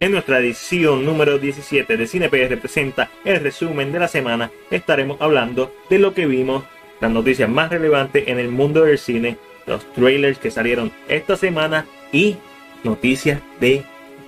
[0.00, 4.52] En nuestra edición número 17 de CinePR representa el resumen de la semana.
[4.70, 6.62] Estaremos hablando de lo que vimos,
[7.00, 11.84] las noticias más relevantes en el mundo del cine, los trailers que salieron esta semana
[12.12, 12.36] y
[12.84, 13.82] noticias de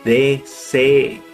[0.05, 1.30] DC.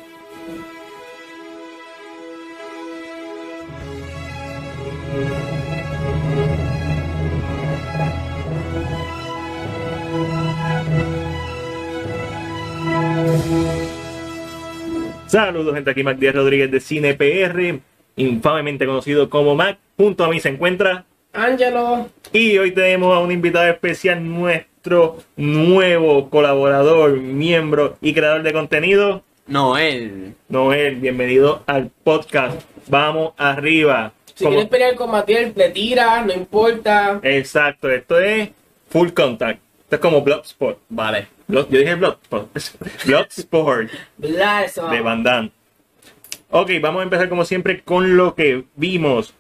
[15.37, 17.79] Saludos gente, aquí Mac Díaz Rodríguez de Cine PR,
[18.17, 19.77] infamemente conocido como Mac.
[19.99, 21.05] Junto a mí se encuentra
[21.35, 22.09] Ángelo.
[22.33, 29.25] y hoy tenemos a un invitado especial, nuestro nuevo colaborador, miembro y creador de contenido,
[29.47, 30.33] Noel.
[30.49, 30.95] Noel.
[30.97, 32.63] Bienvenido al podcast.
[32.89, 34.15] Vamos arriba.
[34.35, 37.21] Si Como- quieres pelear con Matiel, le tiras, no importa.
[37.23, 38.49] Exacto, esto es
[38.89, 39.61] full contact.
[39.83, 40.79] Esto es como Bloodsport.
[40.89, 41.36] Vale.
[41.49, 42.49] Blood- yo dije Bloodsport.
[43.05, 43.91] Bloodsport.
[44.65, 44.89] Eso.
[44.89, 45.51] de Van Damme.
[46.51, 49.35] Ok, vamos a empezar como siempre con lo que vimos.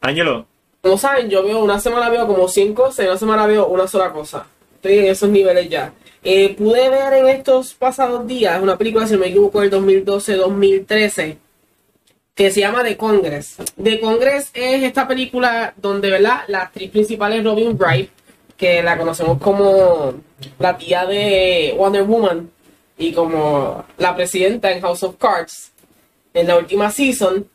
[0.00, 0.46] Ángelo,
[0.80, 3.86] Como saben, yo veo una semana veo como 100 cosas y una semana veo una
[3.86, 4.46] sola cosa.
[4.76, 5.92] Estoy en esos niveles ya.
[6.24, 11.36] Eh, pude ver en estos pasados días una película, si no me equivoco, del 2012-2013,
[12.34, 13.56] que se llama The Congress.
[13.82, 16.40] The Congress es esta película donde, ¿verdad?
[16.48, 18.10] La actriz principal es Robin Wright,
[18.56, 20.14] que la conocemos como
[20.58, 22.50] la tía de Wonder Woman
[22.96, 25.72] y como la presidenta en House of Cards
[26.34, 27.48] en la última season,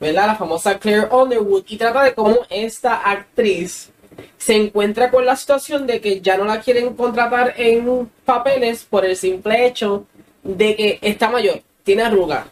[0.00, 0.26] ¿verdad?
[0.26, 3.90] La famosa Claire Underwood y trata de cómo esta actriz
[4.36, 9.04] se encuentra con la situación de que ya no la quieren contratar en papeles por
[9.04, 10.06] el simple hecho
[10.42, 12.46] de que está mayor, tiene arruga.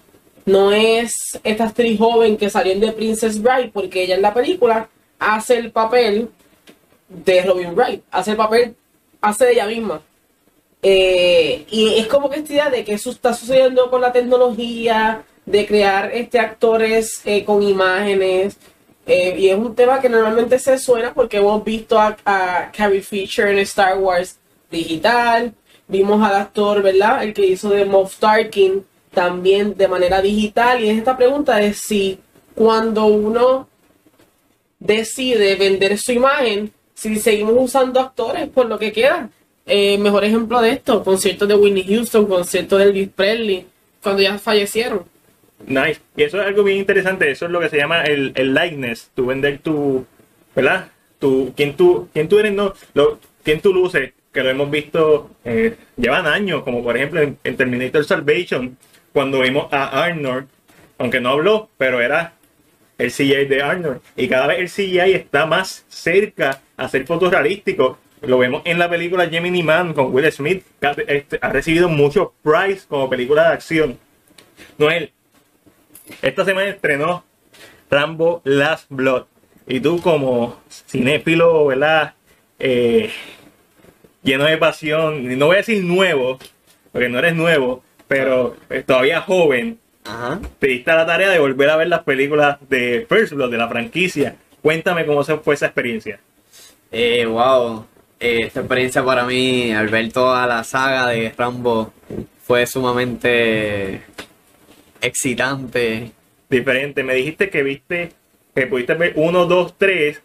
[0.45, 4.35] No es esta actriz joven que salió en The Princess Bride porque ella en la
[4.35, 6.31] película hace el papel
[7.09, 8.77] de Robin Wright, hace el papel,
[9.29, 10.03] hace de ella misma.
[10.83, 15.25] Eh, y es como que esta idea de que eso está sucediendo con la tecnología,
[15.45, 18.57] de crear este actores eh, con imágenes.
[19.07, 23.03] eh, y es un tema que normalmente se suena porque hemos visto a, a Carrie
[23.03, 24.39] Fisher en Star Wars
[24.71, 25.55] digital.
[25.89, 27.23] Vimos al actor, ¿verdad?
[27.23, 28.85] El que hizo de Moff Tarkin
[29.15, 30.83] también de manera digital.
[30.83, 32.19] Y es esta pregunta de si
[32.55, 33.69] cuando uno
[34.79, 39.31] decide vender su imagen, si seguimos usando actores por lo que queda.
[39.67, 43.67] Eh, mejor ejemplo de esto, conciertos de Whitney Houston, conciertos de Elvis Presley,
[44.03, 45.05] cuando ya fallecieron.
[45.67, 46.01] nice.
[46.17, 47.31] Y eso es algo bien interesante.
[47.31, 49.11] Eso es lo que se llama el, el likeness.
[49.15, 50.05] Tu vender tu.
[50.55, 50.89] ¿Verdad?
[51.19, 52.73] Tu, quién, tú, quién tú eres, no.
[52.95, 54.13] Lo, quién tú luces.
[54.33, 55.31] Que lo hemos visto.
[55.45, 56.63] eh, llevan años.
[56.63, 58.77] Como por ejemplo en, en Terminator Salvation.
[59.13, 60.47] Cuando vimos a Arnold.
[60.99, 62.33] Aunque no habló, pero era
[62.99, 64.01] el CGI de Arnold.
[64.17, 67.99] Y cada vez el CGI está más cerca a ser fotorrealístico.
[68.23, 70.65] Lo vemos en la película Gemini Man con Will Smith,
[71.07, 73.99] este, ha recibido muchos prize como película de acción.
[74.79, 75.13] Noel,
[76.23, 77.25] esta semana estrenó
[77.91, 79.25] Rambo Last Blood.
[79.67, 82.15] Y tú como cinéfilo, ¿verdad?
[82.59, 83.11] Eh,
[84.23, 86.39] lleno de pasión, no voy a decir nuevo,
[86.93, 88.57] porque no eres nuevo, pero
[88.87, 90.41] todavía joven, Ajá.
[90.59, 93.59] te diste a la tarea de volver a ver las películas de First Blood, de
[93.59, 94.37] la franquicia.
[94.63, 96.19] Cuéntame cómo se fue esa experiencia.
[96.93, 97.87] Eh, wow.
[98.19, 101.93] Eh, esta experiencia para mí, al ver toda la saga de Rambo,
[102.43, 104.03] fue sumamente
[105.01, 106.13] excitante.
[106.49, 108.13] Diferente, me dijiste que viste,
[108.55, 110.23] que pudiste ver 1, 2, 3,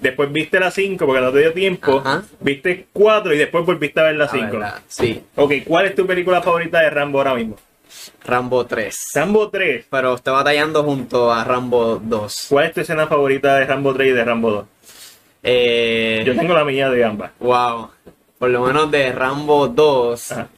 [0.00, 2.22] después viste la 5 porque no te dio tiempo, Ajá.
[2.40, 4.46] viste 4 y después volviste a ver la La 5.
[4.52, 7.56] verdad, Sí, Ok, ¿cuál es tu película favorita de Rambo ahora mismo?
[8.24, 8.94] Rambo 3.
[9.14, 9.86] Rambo 3.
[9.90, 12.46] Pero está batallando junto a Rambo 2.
[12.48, 14.64] ¿Cuál es tu escena favorita de Rambo 3 y de Rambo 2?
[15.42, 17.32] Eh, Yo tengo la mía de ambas.
[17.40, 17.90] Wow.
[18.38, 20.48] Por lo menos de Rambo 2, Ajá.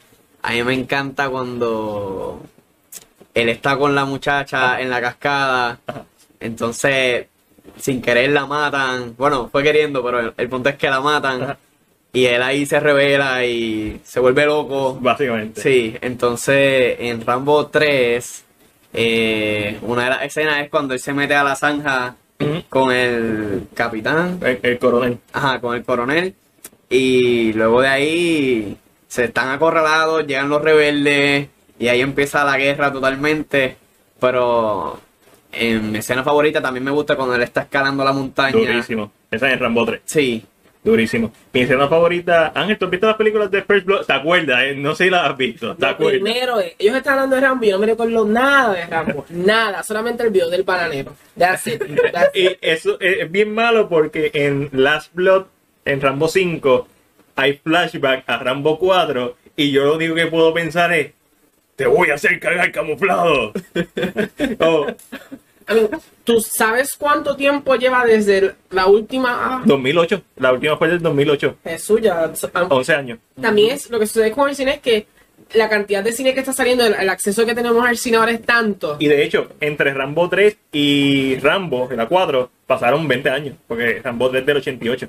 [0.43, 2.41] a mí me encanta cuando
[3.35, 5.79] él está con la muchacha en la cascada.
[5.87, 6.05] Ajá.
[6.41, 7.27] Entonces,
[7.79, 9.15] sin querer la matan.
[9.17, 11.57] Bueno, fue queriendo, pero el, el punto es que la matan.
[12.15, 14.97] Y él ahí se revela y se vuelve loco.
[15.01, 15.61] Básicamente.
[15.61, 18.45] Sí, entonces en Rambo 3,
[18.95, 22.15] eh, una de las escenas es cuando él se mete a la zanja
[22.69, 24.39] con el capitán.
[24.43, 25.19] El, el coronel.
[25.33, 26.35] Ajá, con el coronel.
[26.89, 28.77] Y luego de ahí
[29.09, 31.49] se están acorralados, llegan los rebeldes
[31.81, 33.77] y ahí empieza la guerra totalmente.
[34.21, 35.01] Pero
[35.51, 38.53] en mi escena favorita también me gusta cuando él está escalando la montaña.
[38.53, 39.11] Durísimo.
[39.33, 40.01] Esa es en Rambo 3.
[40.05, 40.45] Sí,
[40.85, 41.33] Durísimo.
[41.53, 42.53] Mi escena favorita.
[42.55, 44.05] Ángel, ¿tú has visto las películas de First Blood?
[44.05, 44.63] ¿Te acuerdas?
[44.65, 44.75] eh?
[44.77, 45.75] No sé si las has visto.
[45.75, 46.21] ¿Te acuerdas?
[46.21, 49.25] primero es, ellos están hablando de Rambo y yo no me recuerdo nada de Rambo.
[49.31, 51.17] nada, solamente el video del bananero.
[51.39, 51.83] That's it.
[52.13, 52.51] That's it.
[52.53, 55.47] Y eso es bien malo porque en Last Blood,
[55.87, 56.87] en Rambo 5,
[57.37, 61.13] hay flashback a Rambo 4 y yo lo único que puedo pensar es,
[61.77, 63.53] te voy a hacer cagar camuflado.
[64.61, 64.87] oh,
[66.25, 69.63] ¿Tú sabes cuánto tiempo lleva desde la última?
[69.65, 72.27] 2008, la última fue del 2008, Jesús, ya.
[72.55, 73.19] um, 11 años.
[73.41, 75.07] También es lo que sucede con el cine es que
[75.55, 78.33] la cantidad de cine que está saliendo, el, el acceso que tenemos al cine ahora
[78.33, 78.97] es tanto.
[78.99, 84.31] Y de hecho, entre Rambo 3 y Rambo, la 4, pasaron 20 años, porque Rambo
[84.31, 85.09] 3 del 88.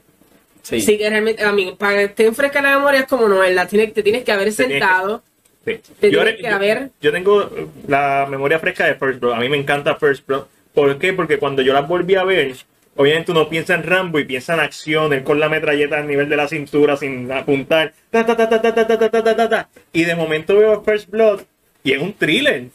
[0.61, 0.81] Sí.
[0.81, 3.67] Sí, que realmente, a mí, para que te fresca la memoria es como no, la
[3.67, 5.23] tienes, te tienes que haber tienes que- sentado.
[7.01, 7.49] Yo, tengo
[7.87, 9.33] la memoria fresca de First Blood.
[9.33, 10.45] A mí me encanta First Blood.
[10.73, 11.13] ¿Por qué?
[11.13, 12.55] Porque cuando yo las volví a ver,
[12.95, 16.29] obviamente uno piensa en Rambo y piensa en acción, él con la metralleta al nivel
[16.29, 17.93] de la cintura sin apuntar.
[18.09, 21.41] Ta, ta, ta, y de momento veo First Blood
[21.83, 22.65] y es un thriller.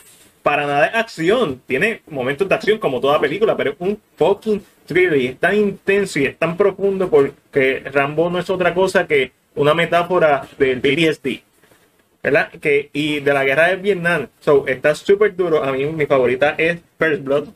[0.43, 1.61] Para nada es acción.
[1.67, 5.17] Tiene momentos de acción como toda película, pero es un fucking thriller.
[5.21, 9.33] Y es tan intenso y es tan profundo porque Rambo no es otra cosa que
[9.55, 11.50] una metáfora del PTSD
[12.23, 12.51] ¿verdad?
[12.61, 14.29] Que, y de la guerra de Vietnam.
[14.41, 15.63] So, está súper duro.
[15.65, 17.49] A mí mi favorita es First Blood.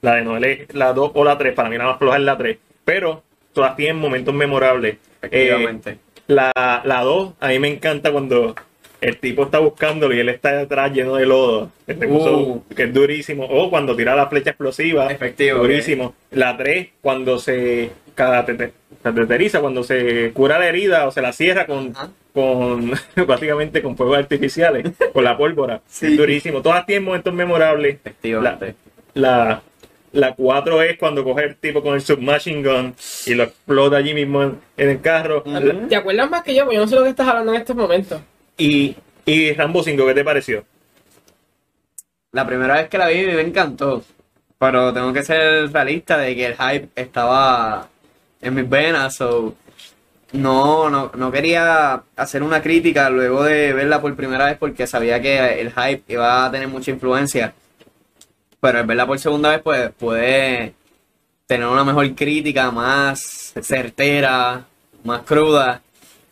[0.00, 1.54] La de Noel la 2 o la 3.
[1.54, 2.56] Para mí la más floja es la 3.
[2.84, 3.22] Pero
[3.52, 4.96] todas tienen momentos memorables.
[5.22, 5.90] Efectivamente.
[5.90, 5.98] Eh,
[6.28, 6.52] la,
[6.84, 8.54] la 2, a mí me encanta cuando
[9.00, 11.70] el tipo está buscándolo y él está detrás lleno de lodo.
[11.86, 12.64] Puso- Uh.
[12.74, 13.44] que es durísimo.
[13.44, 15.10] O cuando tira la flecha explosiva.
[15.10, 16.14] Efectivo, Durísimo.
[16.32, 17.90] La 3, cuando se
[19.08, 22.08] caracter- caracteriza, cuando se cura la herida o se la cierra con, Ajá.
[22.32, 22.92] con
[23.26, 25.80] básicamente con fuegos artificiales, con la pólvora.
[25.88, 26.06] Sí.
[26.06, 26.62] Es durísimo.
[26.62, 27.96] Todas tienen momentos memorables.
[27.96, 28.74] Efectivamente.
[29.14, 29.62] La,
[30.12, 32.94] la 4 es cuando coge el tipo con el submachine gun
[33.26, 35.42] y lo explota allí mismo en, en el carro.
[35.88, 36.64] ¿Te acuerdas más que yo?
[36.64, 38.20] Porque yo no sé lo que estás hablando en estos momentos.
[38.56, 38.96] Y,
[39.26, 40.64] y Rambo 5, ¿qué te pareció?
[42.32, 44.02] La primera vez que la vi me encantó.
[44.58, 47.88] Pero tengo que ser realista de que el hype estaba
[48.40, 49.16] en mis venas.
[49.16, 49.54] So
[50.32, 55.20] no, no, no quería hacer una crítica luego de verla por primera vez porque sabía
[55.22, 57.54] que el hype iba a tener mucha influencia.
[58.60, 60.74] Pero al verla por segunda vez, pues puede
[61.46, 64.66] tener una mejor crítica, más certera,
[65.04, 65.80] más cruda.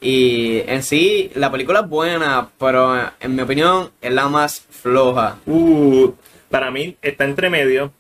[0.01, 5.39] Y en sí, la película es buena, pero en mi opinión es la más floja.
[5.47, 6.13] Uh,
[6.51, 7.93] para mí está entre medio.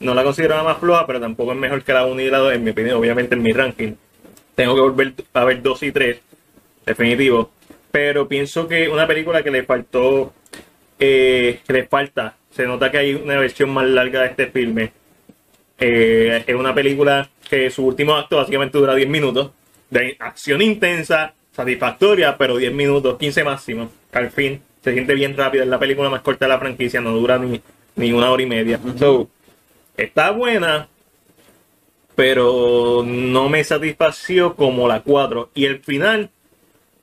[0.00, 2.54] No la considero más floja, pero tampoco es mejor que la 1 y la 2,
[2.54, 3.92] en mi opinión, obviamente en mi ranking.
[4.54, 6.20] Tengo que volver a ver 2 y 3,
[6.86, 7.50] definitivo.
[7.90, 10.32] Pero pienso que una película que le faltó,
[10.98, 14.92] eh, que le falta, se nota que hay una versión más larga de este filme.
[15.78, 19.50] Eh, es una película que su último acto básicamente dura 10 minutos,
[19.90, 23.90] de acción intensa, satisfactoria, pero 10 minutos, 15 máximo.
[24.12, 27.12] Al fin, se siente bien rápido, es la película más corta de la franquicia, no
[27.12, 27.60] dura ni,
[27.96, 28.80] ni una hora y media.
[28.98, 29.28] So,
[29.96, 30.88] está buena,
[32.14, 35.50] pero no me satisfació como la 4.
[35.54, 36.30] Y el final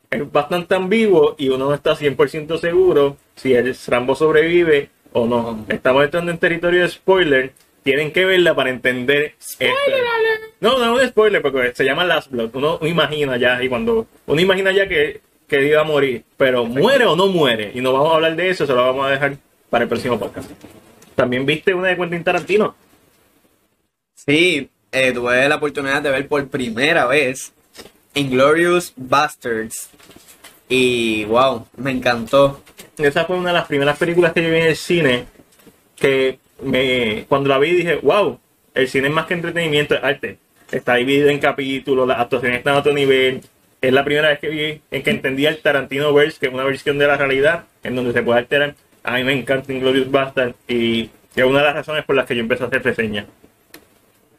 [0.10, 5.66] es bastante ambiguo y uno no está 100% seguro si el Rambo sobrevive o no.
[5.70, 7.54] Estamos entrando en territorio de spoiler.
[7.84, 9.36] Tienen que verla para entender.
[9.38, 9.66] esto.
[10.60, 12.50] No, no es un spoiler porque se llama Last Blood.
[12.54, 17.06] Uno imagina ya y cuando uno imagina ya que, que iba a morir, pero muere
[17.06, 17.72] o no muere.
[17.74, 19.38] Y no vamos a hablar de eso, se lo vamos a dejar
[19.70, 20.52] para el próximo podcast.
[21.18, 22.76] También viste una de Quentin Tarantino.
[24.14, 27.54] Sí, eh, tuve la oportunidad de ver por primera vez
[28.14, 29.90] Inglorious Bastards.
[30.70, 32.62] Y wow, me encantó.
[33.00, 35.26] Esa fue una de las primeras películas que yo vi en el cine
[35.96, 38.40] que me, cuando la vi dije, wow,
[38.76, 40.38] el cine es más que entretenimiento, es arte.
[40.70, 43.42] Está dividido en capítulos, las actuaciones están a otro nivel.
[43.82, 46.64] Es la primera vez que vi en que entendí el Tarantino Verse, que es una
[46.64, 48.76] versión de la realidad, en donde se puede alterar.
[49.04, 52.36] A mí me encanta Inglorious Bastard y es una de las razones por las que
[52.36, 53.26] yo empecé a hacer reseñas.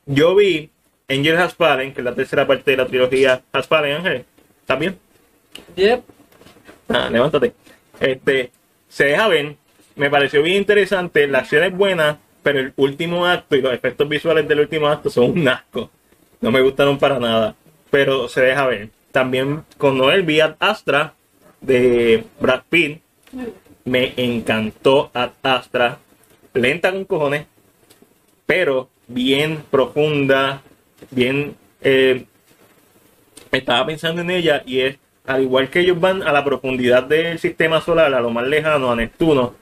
[0.06, 0.70] Yo vi
[1.08, 4.24] Angel Has Fallen, que es la tercera parte de la trilogía Has Fallen, Ángel.
[4.60, 4.98] ¿Estás bien?
[5.76, 6.02] Yep.
[6.88, 7.54] Ah, levántate.
[8.00, 8.50] Este,
[8.88, 9.56] se deja ver.
[9.96, 11.26] Me pareció bien interesante.
[11.26, 15.10] La acción es buena, pero el último acto y los efectos visuales del último acto
[15.10, 15.90] son un asco.
[16.40, 17.54] No me gustaron para nada.
[17.90, 18.90] Pero se deja ver.
[19.12, 21.14] También con Noel vi Astra
[21.60, 23.00] de Brad Pitt.
[23.88, 25.10] Me encantó
[25.42, 25.98] Astra.
[26.52, 27.46] Lenta con cojones,
[28.44, 30.60] pero bien profunda,
[31.10, 32.26] bien eh,
[33.50, 37.38] estaba pensando en ella y es, al igual que ellos van a la profundidad del
[37.38, 39.54] sistema solar, a lo más lejano, a Neptuno,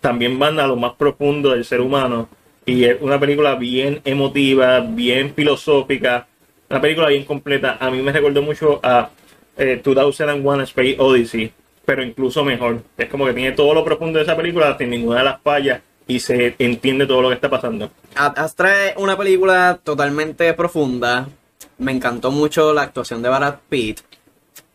[0.00, 2.28] también van a lo más profundo del ser humano.
[2.66, 6.28] Y es una película bien emotiva, bien filosófica,
[6.70, 7.76] una película bien completa.
[7.80, 9.10] A mí me recordó mucho a
[9.56, 11.52] eh, 2001 Space Odyssey,
[11.84, 12.82] pero incluso mejor.
[12.96, 15.80] Es como que tiene todo lo profundo de esa película sin ninguna de las fallas
[16.06, 17.90] y se entiende todo lo que está pasando.
[18.14, 21.28] Astra es una película totalmente profunda.
[21.78, 24.00] Me encantó mucho la actuación de Brad Pitt.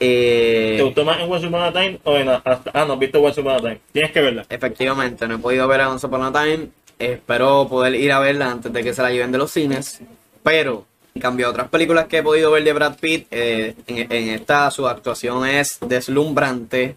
[0.01, 2.99] Eh, ¿Te gustó más en Once Upon a Time o en hasta, Ah, no, has
[2.99, 3.81] visto Once Upon a Time.
[3.91, 4.45] Tienes que verla.
[4.49, 6.69] Efectivamente, no he podido ver a Once Upon a Time.
[6.97, 10.01] Espero poder ir a verla antes de que se la lleven de los cines.
[10.43, 10.85] Pero,
[11.19, 14.71] en cambio otras películas que he podido ver de Brad Pitt, eh, en, en esta
[14.71, 16.95] su actuación es deslumbrante.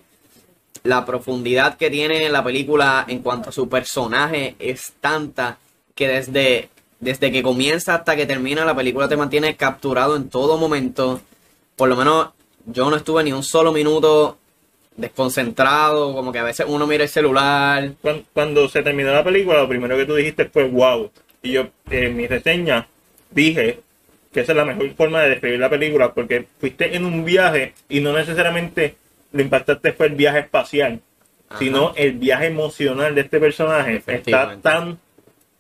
[0.85, 5.59] La profundidad que tiene la película en cuanto a su personaje es tanta
[5.97, 6.69] que desde,
[7.01, 11.21] desde que comienza hasta que termina la película te mantiene capturado en todo momento.
[11.75, 12.29] Por lo menos
[12.67, 14.39] yo no estuve ni un solo minuto
[14.97, 17.91] desconcentrado, como que a veces uno mira el celular.
[18.01, 21.11] Cuando, cuando se terminó la película, lo primero que tú dijiste fue wow.
[21.43, 22.87] Y yo, en mi reseña,
[23.33, 23.81] dije
[24.33, 27.75] que esa es la mejor forma de describir la película porque fuiste en un viaje
[27.89, 28.97] y no necesariamente
[29.33, 31.01] lo impactante fue el viaje espacial,
[31.49, 31.59] Ajá.
[31.59, 34.03] sino el viaje emocional de este personaje.
[34.07, 34.99] Está tan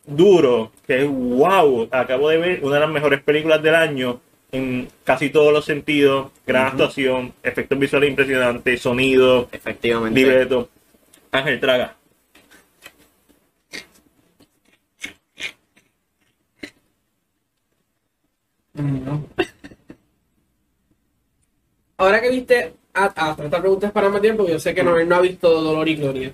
[0.06, 1.88] duro que es wow.
[1.90, 4.20] Acabo de ver una de las mejores películas del año
[4.52, 6.30] en casi todos los sentidos.
[6.46, 10.20] Gran actuación, efectos visuales impresionantes, sonido, Efectivamente.
[10.20, 10.68] libreto.
[11.30, 11.96] Ángel Traga.
[21.96, 25.16] Ahora que viste hasta esta pregunta es para más tiempo, yo sé que no, no
[25.16, 26.32] ha visto Dolor y Gloria.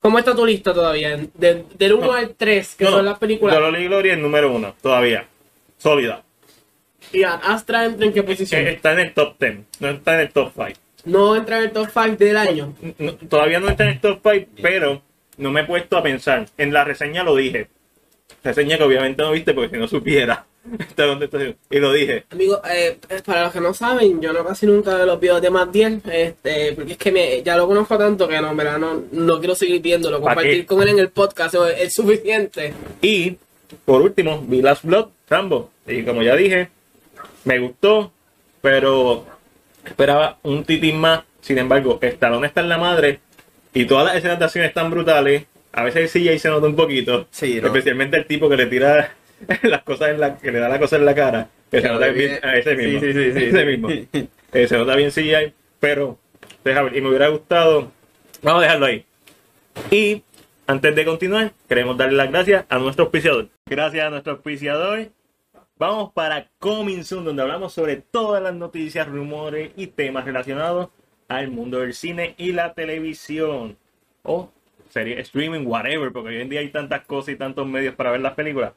[0.00, 1.16] ¿Cómo está tu lista todavía?
[1.34, 2.12] De- del 1 No.
[2.12, 3.56] al 3, que No, son las películas.
[3.56, 5.26] Dolor y Gloria es número uno, todavía.
[5.78, 6.22] Sólida.
[7.12, 8.66] Y Astra entra en qué posición?
[8.66, 10.80] Eh, Está en el top 10, no está en el top 5.
[11.04, 12.74] No entra en el top 5 del año.
[12.98, 15.02] No, todavía no está en el top 5, pero
[15.38, 16.46] no me he puesto a pensar.
[16.58, 17.68] En la reseña lo dije.
[18.44, 20.44] Reseña que obviamente no viste porque si no supiera.
[21.70, 22.24] Y lo dije.
[22.30, 25.50] Amigo, eh, para los que no saben, yo no casi nunca veo los videos de
[25.50, 28.78] Matt 10, este, porque es que me, ya lo conozco tanto que no, en verdad,
[28.78, 30.20] no, no quiero seguir viéndolo.
[30.20, 32.72] ¿Pa' Compartir con él en el podcast es, es suficiente.
[33.00, 33.36] Y
[33.84, 35.70] por último, vi Last Blood, Rambo.
[35.86, 36.68] Y como ya dije,
[37.44, 38.12] me gustó,
[38.60, 39.26] pero
[39.84, 41.22] esperaba un titín más.
[41.40, 43.20] Sin embargo, Stallone está en la madre
[43.72, 45.46] y todas las escenas de acción están brutales.
[45.72, 47.26] A veces sí ahí se nota un poquito.
[47.30, 47.68] Sí, ¿no?
[47.68, 49.14] Especialmente el tipo que le tira
[49.62, 51.48] las cosas en la, que le da la cosa en la cara.
[51.70, 52.40] Que se nota bien, divide.
[52.42, 53.00] a ese mismo.
[53.00, 53.44] Sí, sí, sí, sí.
[53.44, 53.88] ese mismo.
[54.50, 56.18] Eh, se nota bien CGI, pero
[56.64, 57.92] deja ver, y me hubiera gustado.
[58.40, 59.04] Vamos a dejarlo ahí.
[59.90, 60.22] Y
[60.66, 63.48] antes de continuar, queremos darle las gracias a nuestro auspiciador.
[63.66, 65.08] Gracias a nuestro auspiciador.
[65.78, 70.88] Vamos para Coming Soon, donde hablamos sobre todas las noticias, rumores y temas relacionados
[71.28, 73.76] al mundo del cine y la televisión.
[74.22, 74.50] O
[74.88, 78.20] serie streaming, whatever, porque hoy en día hay tantas cosas y tantos medios para ver
[78.20, 78.72] las películas.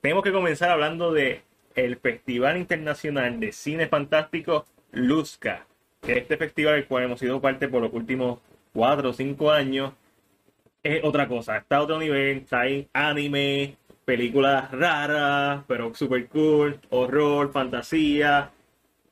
[0.00, 1.42] Tenemos que comenzar hablando de
[1.74, 5.66] el Festival Internacional de Cine Fantástico Luzca,
[6.06, 8.38] este festival del cual hemos sido parte por los últimos
[8.72, 9.92] cuatro o cinco años.
[10.84, 17.50] Es otra cosa, está a otro nivel, hay anime, películas raras, pero super cool, horror,
[17.50, 18.52] fantasía,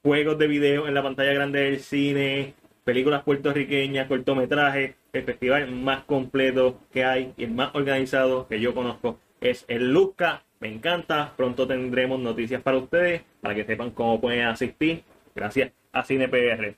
[0.05, 4.95] juegos de video en la pantalla grande del cine, películas puertorriqueñas, cortometrajes.
[5.12, 9.93] El festival más completo que hay y el más organizado que yo conozco es el
[9.93, 10.46] Luzca.
[10.61, 11.33] Me encanta.
[11.37, 15.05] Pronto tendremos noticias para ustedes para que sepan cómo pueden asistir.
[15.35, 16.77] Gracias a CinePR.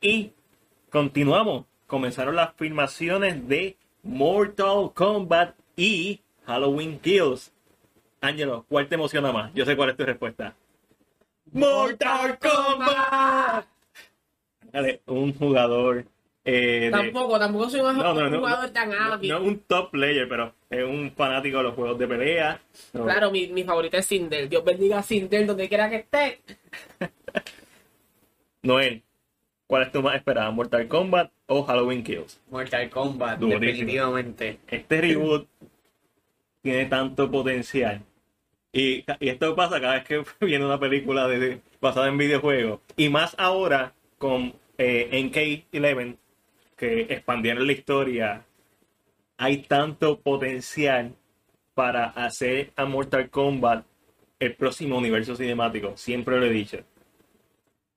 [0.00, 0.32] Y
[0.90, 1.66] continuamos.
[1.86, 7.52] Comenzaron las filmaciones de Mortal Kombat y Halloween Kills.
[8.20, 9.52] Ángelo, ¿cuál te emociona más?
[9.54, 10.54] Yo sé cuál es tu respuesta.
[11.52, 13.66] Mortal Kombat.
[15.06, 16.04] Un jugador
[16.46, 19.30] eh, de- Tampoco, tampoco soy un No, no, no, jugador tan no, hábil.
[19.30, 22.60] no un top player, pero es un fanático de los juegos de pelea.
[22.92, 24.48] No, Claro, mi, mi favorita es Sindel.
[24.48, 26.40] Dios bendiga a Sindel donde quiera que esté.
[28.62, 29.02] Noel,
[29.66, 30.50] ¿cuál es tu más esperada?
[30.50, 32.40] ¿Mortal Kombat o Halloween Kills?
[32.50, 33.60] Mortal Kombat, Durísimo.
[33.66, 34.58] definitivamente.
[34.68, 35.48] Este reboot
[36.62, 38.02] tiene tanto potencial.
[38.72, 42.80] Y, y esto pasa cada vez que viene una película de, basada en videojuegos.
[42.96, 46.16] Y más ahora con eh, NK11,
[46.76, 48.44] que expandieron la historia.
[49.38, 51.14] Hay tanto potencial
[51.74, 53.84] para hacer a Mortal Kombat
[54.38, 55.96] el próximo universo cinemático.
[55.96, 56.78] Siempre lo he dicho.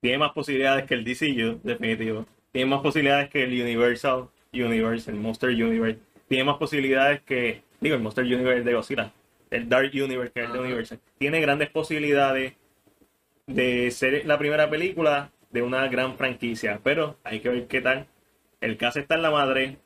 [0.01, 2.25] Tiene más posibilidades que el DCU, definitivo.
[2.51, 5.99] Tiene más posibilidades que el Universal Universe, el Monster Universe.
[6.27, 9.11] Tiene más posibilidades que, digo, el Monster Universe de Godzilla.
[9.49, 10.59] El Dark Universe, que es el de.
[10.59, 10.99] Universal.
[11.17, 12.53] Tiene grandes posibilidades
[13.47, 16.79] de ser la primera película de una gran franquicia.
[16.83, 18.07] Pero hay que ver qué tal.
[18.61, 19.77] El caso está en la madre.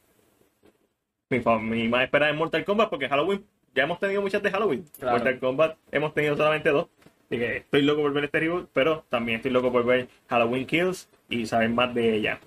[1.29, 4.85] Mi, mi más esperada es Mortal Kombat porque Halloween, ya hemos tenido muchas de Halloween.
[4.99, 5.17] Claro.
[5.17, 6.87] Mortal Kombat hemos tenido solamente dos.
[7.25, 10.67] Así que estoy loco por ver este reboot, pero también estoy loco por ver Halloween
[10.67, 12.39] Kills y saber más de ella.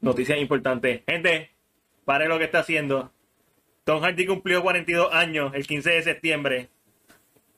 [0.00, 1.02] Noticias importantes.
[1.06, 1.50] Gente,
[2.04, 3.10] pare lo que está haciendo.
[3.84, 6.68] Tom Hardy cumplió 42 años el 15 de septiembre.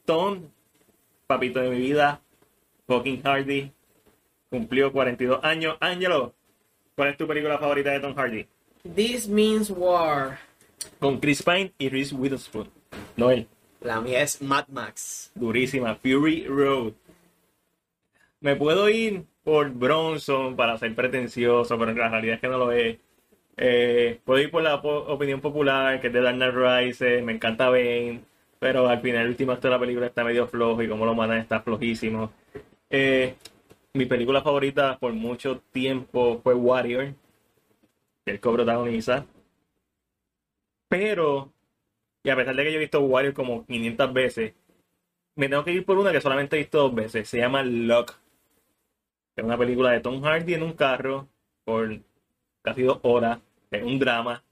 [0.04, 0.50] Tom,
[1.26, 2.21] papito de mi vida,
[2.87, 3.73] fucking Hardy,
[4.50, 5.76] cumplió 42 años.
[5.80, 6.35] Ángelo,
[6.96, 8.46] ¿cuál es tu película favorita de Tom Hardy?
[8.94, 10.38] This Means War.
[10.99, 12.68] Con Chris Pine y Reese Witherspoon.
[13.16, 13.46] Noel,
[13.80, 15.30] La mía es Mad Max.
[15.34, 15.94] durísima.
[15.96, 16.92] Fury Road.
[18.40, 22.72] Me puedo ir por Bronson para ser pretencioso, pero la realidad es que no lo
[22.72, 22.99] es.
[23.56, 28.22] Eh, puedo ir por la opinión popular, que es de Knight Rises, me encanta Bane,
[28.58, 31.14] pero al final el último acto de la película está medio flojo y como lo
[31.14, 32.32] matan está flojísimo.
[32.90, 33.34] Eh,
[33.94, 37.14] mi película favorita por mucho tiempo fue Warrior,
[38.25, 39.26] que el co-protagoniza.
[40.88, 41.52] Pero,
[42.22, 44.54] y a pesar de que yo he visto Warrior como 500 veces,
[45.37, 47.28] me tengo que ir por una que solamente he visto dos veces.
[47.28, 48.14] Se llama Lock.
[49.37, 51.28] Es una película de Tom Hardy en un carro
[51.64, 52.00] por
[52.62, 53.40] casi dos horas.
[53.70, 54.42] Es un drama.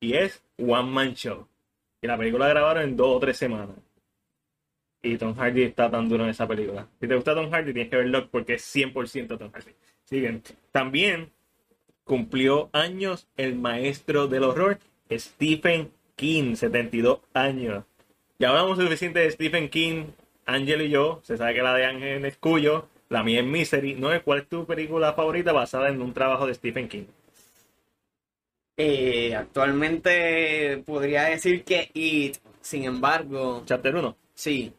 [0.00, 1.46] Y es One Man Show.
[2.02, 3.76] Y la película la grabaron en dos o tres semanas.
[5.02, 6.88] Y Tom Hardy está tan duro en esa película.
[7.00, 9.72] Si te gusta Tom Hardy, tienes que ver Lock porque es 100% Tom Hardy.
[10.04, 10.42] Siguen.
[10.72, 11.30] También
[12.04, 14.78] cumplió años el maestro del horror,
[15.10, 17.84] Stephen King, 72 años.
[18.38, 20.06] Ya hablamos suficiente de Stephen King,
[20.46, 21.20] Ángel y yo.
[21.22, 23.94] Se sabe que la de Ángel es Cuyo, la mía es Misery.
[23.94, 24.10] ¿No?
[24.22, 27.04] ¿Cuál es tu película favorita basada en un trabajo de Stephen King?
[28.76, 34.16] Eh, actualmente podría decir que It, sin embargo, Chapter 1.
[34.34, 34.72] sí.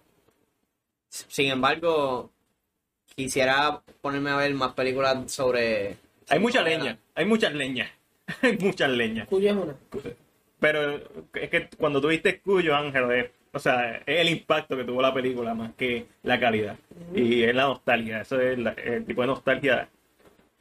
[1.09, 2.31] Sin embargo,
[3.15, 5.97] quisiera ponerme a ver más películas sobre.
[6.29, 7.89] Hay mucha leña, hay muchas leñas.
[8.41, 9.27] hay muchas leñas.
[9.27, 9.75] Cuyo es una.
[10.59, 10.97] Pero
[11.33, 15.11] es que cuando tuviste Cuyo, Ángel, es- o sea, es el impacto que tuvo la
[15.13, 16.77] película más que la calidad.
[17.15, 19.89] Y es la nostalgia, eso es la- el tipo de nostalgia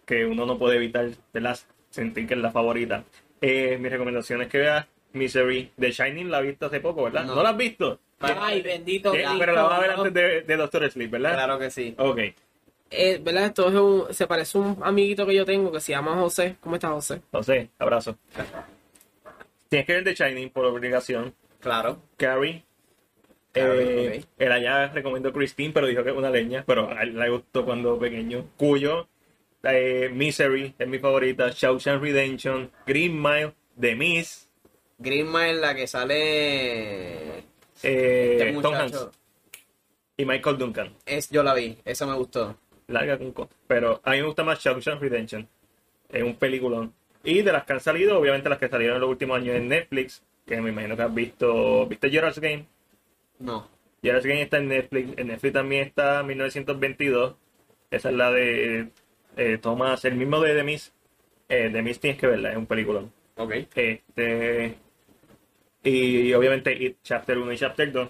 [0.07, 1.59] que uno no puede evitar ¿verdad?
[1.91, 3.05] sentir que es la favorita.
[3.43, 5.71] Eh, mi recomendación es que veas Misery.
[5.79, 7.25] The Shining la viste hace poco, ¿verdad?
[7.27, 7.43] ¿No, No.
[7.43, 8.01] la has visto?
[8.21, 9.13] Ay, bendito.
[9.13, 9.19] ¿Qué?
[9.19, 11.35] Cristo, Pero la vas a ver antes de, de Doctor Sleep, ¿verdad?
[11.35, 11.95] Claro que sí.
[11.99, 12.19] Ok.
[12.91, 13.47] Eh, ¿Verdad?
[13.47, 16.57] Esto es un, se parece a un amiguito que yo tengo que se llama José.
[16.61, 17.21] ¿Cómo está José?
[17.31, 18.17] José, abrazo.
[19.69, 21.35] Tienes que ver The Shining por obligación.
[21.61, 22.01] Claro.
[22.17, 22.65] Carrie.
[23.53, 24.27] Carrie, Eh, ok.
[24.39, 27.65] Él allá recomendó Christine, pero dijo que es una leña, pero a él le gustó
[27.65, 28.47] cuando pequeño.
[28.57, 29.07] Cuyo,
[29.65, 34.49] eh, Misery es mi favorita, Shawshank Redemption, Green Mile, The Miss,
[34.99, 37.38] Green Mile, la que sale.
[37.83, 38.75] Eh, Este Tom.
[38.75, 39.09] Hanks
[40.17, 40.93] y Michael Duncan.
[41.07, 42.57] Es, yo la vi, esa me gustó.
[42.89, 45.47] Larga con co- Pero a mí me gusta más Shawshank Redemption.
[46.09, 46.93] Es un peliculón.
[47.23, 49.69] Y de las que han salido, obviamente las que salieron en los últimos años en
[49.69, 51.87] Netflix, que me imagino que has visto.
[51.87, 52.67] ¿Viste Gerald's Game?
[53.39, 53.69] No.
[54.03, 55.19] Gerald's Game está en Netflix.
[55.19, 57.35] En Netflix también está 1922.
[57.91, 58.89] Esa es la de
[59.37, 60.95] eh, Thomas, el mismo de The Mist.
[61.49, 63.13] Eh, The Mist tienes que verla, es un peliculón.
[63.37, 63.53] Ok.
[63.75, 64.75] Este,
[65.89, 68.09] y obviamente It, Chapter 1 y Chapter 2.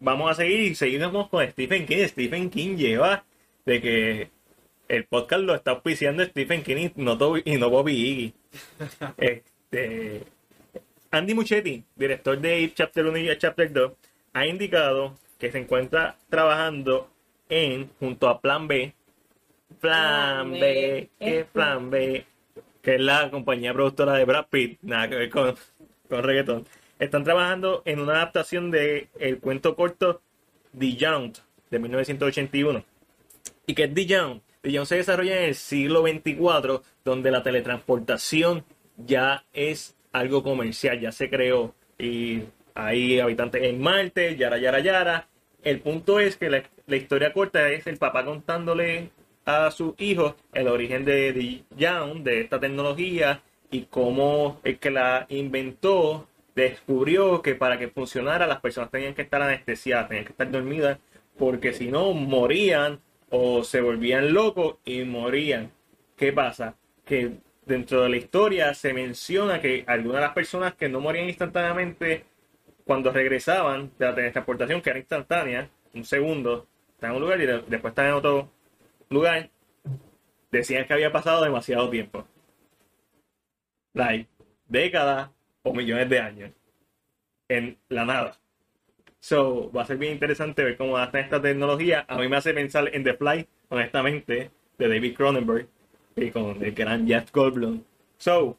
[0.00, 2.06] Vamos a seguir y seguimos con Stephen King.
[2.08, 3.24] Stephen King lleva
[3.64, 4.30] de que
[4.88, 8.34] el podcast lo está auspiciando Stephen King y no, Toby- y no Bobby Iggy.
[9.16, 10.22] este,
[11.10, 13.92] Andy Muchetti, director de It, Chapter 1 y Chapter 2,
[14.34, 17.10] ha indicado que se encuentra trabajando
[17.48, 18.92] en, junto a Plan B,
[19.80, 22.24] Plan B, es Plan B,
[22.82, 25.54] que es la compañía productora de Brad Pitt, nada que ver con,
[26.14, 26.64] con reggaeton.
[26.98, 30.22] Están trabajando en una adaptación de el cuento corto
[30.78, 31.32] The Young
[31.70, 32.84] de 1981.
[33.66, 34.40] ¿Y qué es The Young?
[34.62, 38.64] The Young se desarrolla en el siglo 24, donde la teletransportación
[38.96, 41.74] ya es algo comercial, ya se creó.
[41.98, 42.42] Y
[42.74, 45.28] hay habitantes en Marte, yara, yara, yara.
[45.64, 49.10] El punto es que la, la historia corta es el papá contándole
[49.46, 54.90] a sus hijos el origen de The Young, de esta tecnología, y cómo el que
[54.90, 60.32] la inventó descubrió que para que funcionara las personas tenían que estar anestesiadas, tenían que
[60.32, 60.98] estar dormidas,
[61.36, 63.00] porque si no morían
[63.30, 65.72] o se volvían locos y morían.
[66.16, 66.76] ¿Qué pasa?
[67.04, 67.32] Que
[67.66, 72.24] dentro de la historia se menciona que algunas de las personas que no morían instantáneamente
[72.84, 77.46] cuando regresaban de la teletransportación, que era instantánea, un segundo, están en un lugar y
[77.46, 78.50] de- después están en otro
[79.10, 79.50] lugar,
[80.52, 82.26] decían que había pasado demasiado tiempo.
[83.94, 84.28] Like,
[84.68, 85.30] décadas
[85.62, 86.50] o millones de años.
[87.48, 88.38] En la nada.
[89.20, 92.04] So, va a ser bien interesante ver cómo adaptan esta tecnología.
[92.08, 95.66] A mí me hace pensar en The Fly, honestamente, de David Cronenberg
[96.16, 97.82] y con el gran Jeff Goldblum.
[98.18, 98.58] So,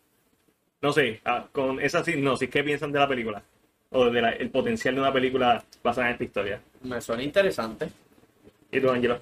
[0.82, 3.44] no sé, ah, con esa sinopsis, ¿qué piensan de la película?
[3.92, 6.62] O del potencial de una película basada en esta historia.
[6.84, 7.90] Me suena interesante.
[8.72, 9.20] ¿Y tú, Angelo?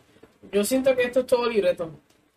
[0.51, 1.91] Yo siento que esto es todo libreto.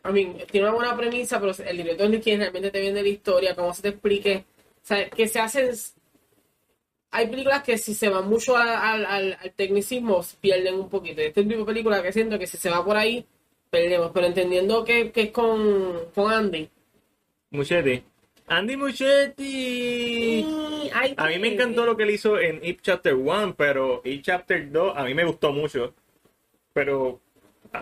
[0.08, 3.08] I mean, tiene una buena premisa, pero el libreto es quien realmente te vende la
[3.08, 4.44] historia, cómo se te explique.
[4.82, 5.70] O sea, que se hacen.
[7.10, 11.20] Hay películas que si se van mucho al, al, tecnicismo pierden un poquito.
[11.20, 13.24] Este es el tipo de película que siento que si se va por ahí,
[13.70, 16.68] perdemos, pero entendiendo que, que es con, con Andy.
[17.50, 18.02] Muchetti.
[18.48, 20.46] Andy Muchetti.
[21.16, 24.70] A mí me encantó lo que él hizo en It Chapter 1, pero It Chapter
[24.70, 25.94] 2 a mí me gustó mucho.
[26.72, 27.20] Pero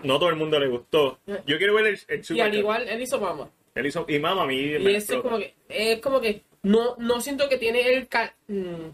[0.03, 1.19] no todo el mundo le gustó.
[1.45, 3.49] Yo quiero ver el, el Y al igual, él hizo Mama.
[3.75, 6.43] Él hizo, y mamá, a mí Y me eso es como que, es como que
[6.63, 8.07] no, no siento que tiene el
[8.47, 8.89] mm,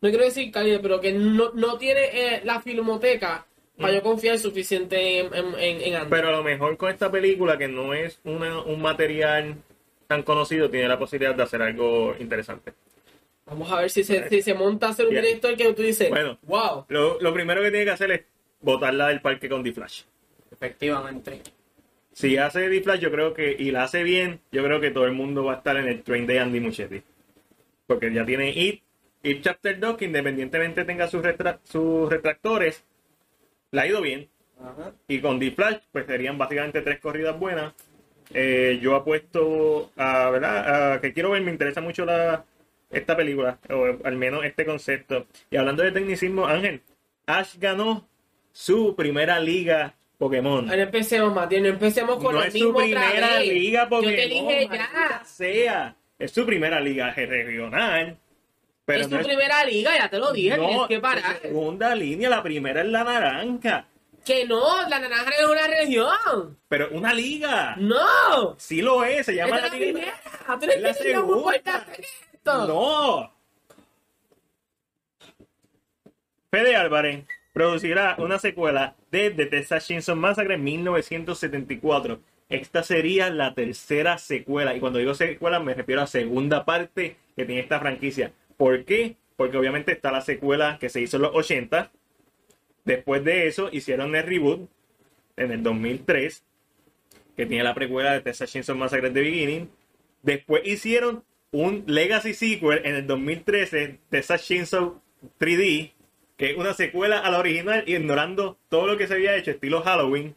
[0.00, 3.46] no quiero decir calidad, pero que no, no tiene eh, la filmoteca
[3.78, 6.06] para yo confiar suficiente en, en, Andy.
[6.06, 6.10] Mm.
[6.10, 9.56] Pero a lo mejor con esta película, que no es una, un material
[10.06, 12.72] tan conocido, tiene la posibilidad de hacer algo interesante.
[13.46, 15.22] Vamos a ver si se, si se monta a hacer un Yeah.
[15.22, 16.38] director que tú dices, Bueno.
[16.42, 16.86] wow.
[16.88, 18.22] Lo, lo primero que tiene que hacer es
[18.60, 20.02] botarla del parque con D-Flash.
[20.52, 21.42] Efectivamente.
[22.12, 25.12] Si hace D-Flash, yo creo que, y la hace bien, yo creo que todo el
[25.12, 27.02] mundo va a estar en el train de Andy Muschietti.
[27.86, 28.82] Porque ya tiene It,
[29.22, 32.84] It Chapter 2, que independientemente tenga sus, retra- sus retractores,
[33.70, 34.28] la ha ido bien.
[35.08, 37.72] Y con D-Flash, pues serían básicamente tres corridas buenas.
[38.34, 40.92] Eh, yo apuesto a, ¿verdad?
[40.94, 42.44] A que quiero ver, me interesa mucho la,
[42.90, 45.26] esta película, o al menos este concepto.
[45.50, 46.82] Y hablando de tecnicismo, Ángel,
[47.26, 48.06] Ash ganó
[48.52, 50.70] su primera liga Pokémon.
[50.70, 54.14] Ahora empecemos, Matías, no empecemos con no lo es su mismo otra primera liga Pokémon.
[54.14, 55.22] Yo te dije ya.
[55.24, 55.96] sea.
[56.16, 58.16] Es su primera liga regional.
[58.84, 61.36] Pero es no tu primera liga, ya te lo dije, no, tienes que parar.
[61.38, 63.84] su segunda línea, la primera es la naranja.
[64.24, 66.56] Que no, la naranja es una región.
[66.68, 67.74] Pero una liga.
[67.78, 68.54] No.
[68.58, 69.92] Sí lo es, se llama la la liga.
[69.92, 70.60] primera.
[70.60, 71.86] Tú la segunda.
[72.44, 73.34] No.
[76.48, 82.20] Fede Álvarez producirá una secuela de The Texas Chainsaw Massacre en 1974.
[82.48, 84.74] Esta sería la tercera secuela.
[84.76, 88.32] Y cuando digo secuela me refiero a segunda parte que tiene esta franquicia.
[88.56, 89.16] ¿Por qué?
[89.36, 91.90] Porque obviamente está la secuela que se hizo en los 80.
[92.84, 94.68] Después de eso hicieron el reboot
[95.36, 96.44] en el 2003.
[97.36, 99.70] Que tiene la precuela de Texas Chainsaw Massacre The Beginning.
[100.22, 105.00] Después hicieron un Legacy Sequel en el 2013, Texas Chainsaw
[105.38, 105.91] 3D,
[106.42, 109.80] que es una secuela a la original, ignorando todo lo que se había hecho, estilo
[109.80, 110.34] Halloween.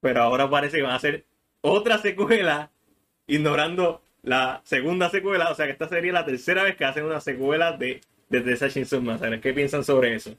[0.00, 1.24] Pero ahora parece que van a hacer
[1.60, 2.72] otra secuela,
[3.28, 5.48] ignorando la segunda secuela.
[5.52, 8.00] O sea que esta sería la tercera vez que hacen una secuela de,
[8.30, 9.40] de Texas Chainsaw Massacre.
[9.40, 10.34] ¿Qué piensan sobre eso?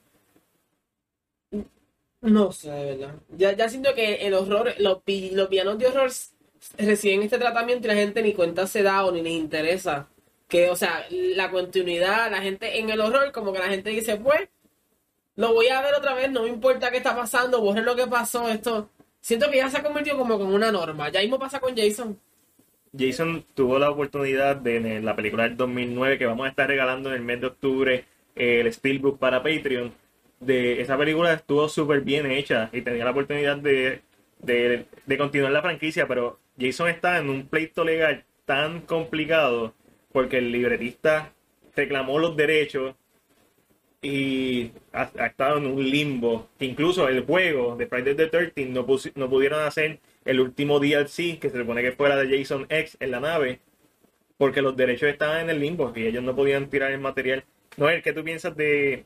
[2.19, 3.15] No sé, de verdad.
[3.29, 6.11] Ya, ya siento que el horror, los, los villanos de horror
[6.77, 10.09] reciben este tratamiento y la gente ni cuenta se da o ni les interesa.
[10.51, 14.17] Que, o sea, la continuidad, la gente en el horror, como que la gente dice,
[14.17, 14.49] pues,
[15.37, 18.05] lo voy a ver otra vez, no me importa qué está pasando, borren lo que
[18.05, 18.89] pasó, esto.
[19.21, 21.07] Siento que ya se ha convertido como con una norma.
[21.09, 22.19] Ya mismo pasa con Jason.
[22.97, 27.09] Jason tuvo la oportunidad de en la película del 2009 que vamos a estar regalando
[27.09, 29.93] en el mes de octubre eh, el Steelbook para Patreon.
[30.41, 34.01] De esa película estuvo súper bien hecha y tenía la oportunidad de,
[34.39, 39.73] de, de continuar la franquicia, pero Jason está en un pleito legal tan complicado
[40.11, 41.33] porque el libretista
[41.75, 42.95] reclamó los derechos
[44.01, 46.49] y ha, estado en un limbo.
[46.59, 51.49] Incluso el juego de Friday the 13 no, no pudieron hacer el último DLC, que
[51.49, 53.59] se supone que fuera de Jason X en la nave,
[54.37, 57.43] porque los derechos estaban en el limbo y ellos no podían tirar el material.
[57.77, 59.05] Noel, ¿qué tú piensas de,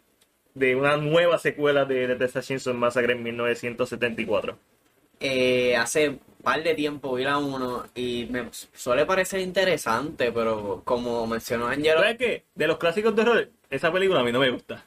[0.53, 4.57] de una nueva secuela de, Texas Chainsaw Massacre en 1974?
[5.19, 10.81] Eh, hace un par de tiempo vi la uno y me suele parecer interesante, pero
[10.83, 12.43] como mencionó Angelo, ¿Sabes qué?
[12.53, 14.83] De los clásicos de horror, esa película a mí no me gusta.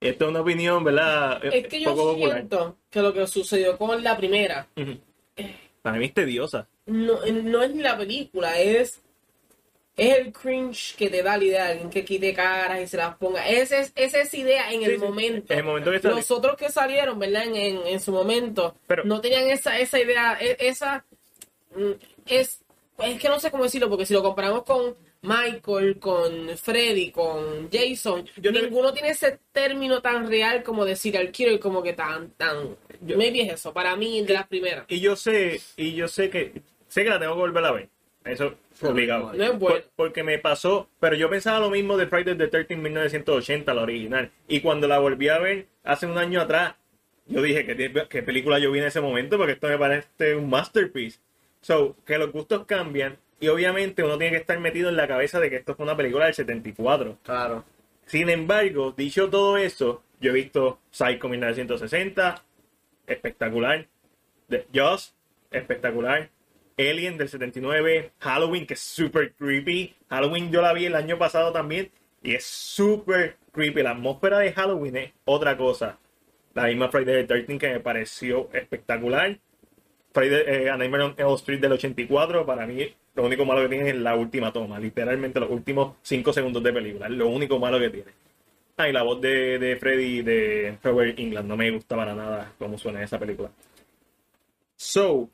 [0.00, 1.42] Esto es una opinión, ¿verdad?
[1.44, 2.36] Es que yo Poco popular.
[2.38, 4.98] siento que lo que sucedió con la primera Ujú.
[5.82, 6.68] Para mí es tediosa.
[6.86, 9.00] no, no es ni la película, es,
[9.96, 12.96] es el cringe que te da la idea de alguien que quite caras y se
[12.98, 13.48] las ponga.
[13.48, 15.04] Esa es, esa es idea en Sí, el sí.
[15.04, 15.52] momento.
[15.52, 16.00] En el momento que.
[16.08, 17.44] Los otros que salieron, ¿verdad?
[17.44, 21.04] En, en, en su momento, Pero- no tenían esa, esa idea, e- esa
[21.74, 21.92] mm,
[22.26, 22.60] es,
[22.98, 27.68] es que no sé cómo decirlo, porque si lo comparamos con Michael, con Freddy, con
[27.72, 31.94] Jason, Yo te- ninguno tiene ese término tan real como decir al killer, como que
[31.94, 34.84] tan, tan, Yo- maybe es eso, para mí de las primeras.
[34.88, 36.52] Y yo sé, y yo sé que
[36.88, 37.88] sé que la tengo que volver a ver.
[38.26, 39.32] Eso es obligado.
[39.32, 39.76] No es bueno.
[39.80, 43.82] Por- porque me pasó, pero yo pensaba lo mismo de Friday the 13 1980, la
[43.82, 44.30] original.
[44.48, 46.74] Y cuando la volví a ver hace un año atrás,
[47.26, 49.36] yo dije, ¿qué, qué película yo vi en ese momento?
[49.38, 51.18] Porque esto me parece un masterpiece.
[51.60, 53.16] So, que los gustos cambian.
[53.40, 55.96] Y obviamente uno tiene que estar metido en la cabeza de que esto fue una
[55.96, 57.18] película del 74.
[57.22, 57.64] claro,
[58.06, 62.42] Sin embargo, dicho todo eso, yo he visto Psycho 1960,
[63.06, 63.86] espectacular.
[64.48, 65.14] The Jaws,
[65.50, 66.30] espectacular.
[66.78, 69.94] Alien del 79, Halloween, que es super creepy.
[70.08, 71.90] Halloween yo la vi el año pasado también
[72.22, 73.82] y es super creepy.
[73.82, 75.98] La atmósfera de Halloween es otra cosa.
[76.54, 79.38] La misma Friday the 13 que me pareció espectacular.
[80.12, 83.68] Friday, eh, A Nightmare on Elm Street del 84, para mí lo único malo que
[83.68, 87.58] tiene es la última toma, literalmente los últimos 5 segundos de película, es lo único
[87.58, 88.12] malo que tiene.
[88.76, 92.52] Ah, y la voz de, de Freddy de Forever England, no me gusta para nada
[92.58, 93.50] cómo suena esa película.
[94.76, 95.30] So,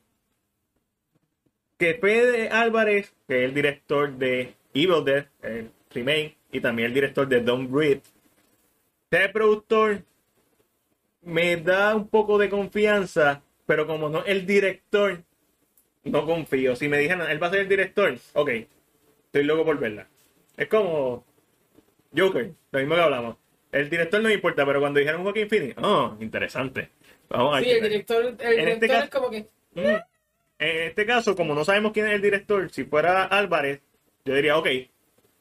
[1.82, 6.94] que Fede Álvarez, que es el director de Evil Dead, el remake, y también el
[6.94, 8.02] director de Don't Breathe,
[9.10, 10.04] sea productor,
[11.22, 15.24] me da un poco de confianza, pero como no el director,
[16.04, 16.76] no confío.
[16.76, 18.50] Si me dijeran, él va a ser el director, ok,
[19.26, 20.06] estoy loco por verla.
[20.56, 21.24] Es como
[22.16, 23.36] Joker, lo mismo que hablamos.
[23.72, 26.90] El director no me importa, pero cuando dijeron Joaquin Phoenix, oh, interesante.
[27.28, 29.48] Vamos a Sí, el director, el En director este caso- es como que.
[29.74, 30.11] Mm.
[30.62, 33.80] En este caso, como no sabemos quién es el director, si fuera Álvarez,
[34.24, 34.68] yo diría, ok,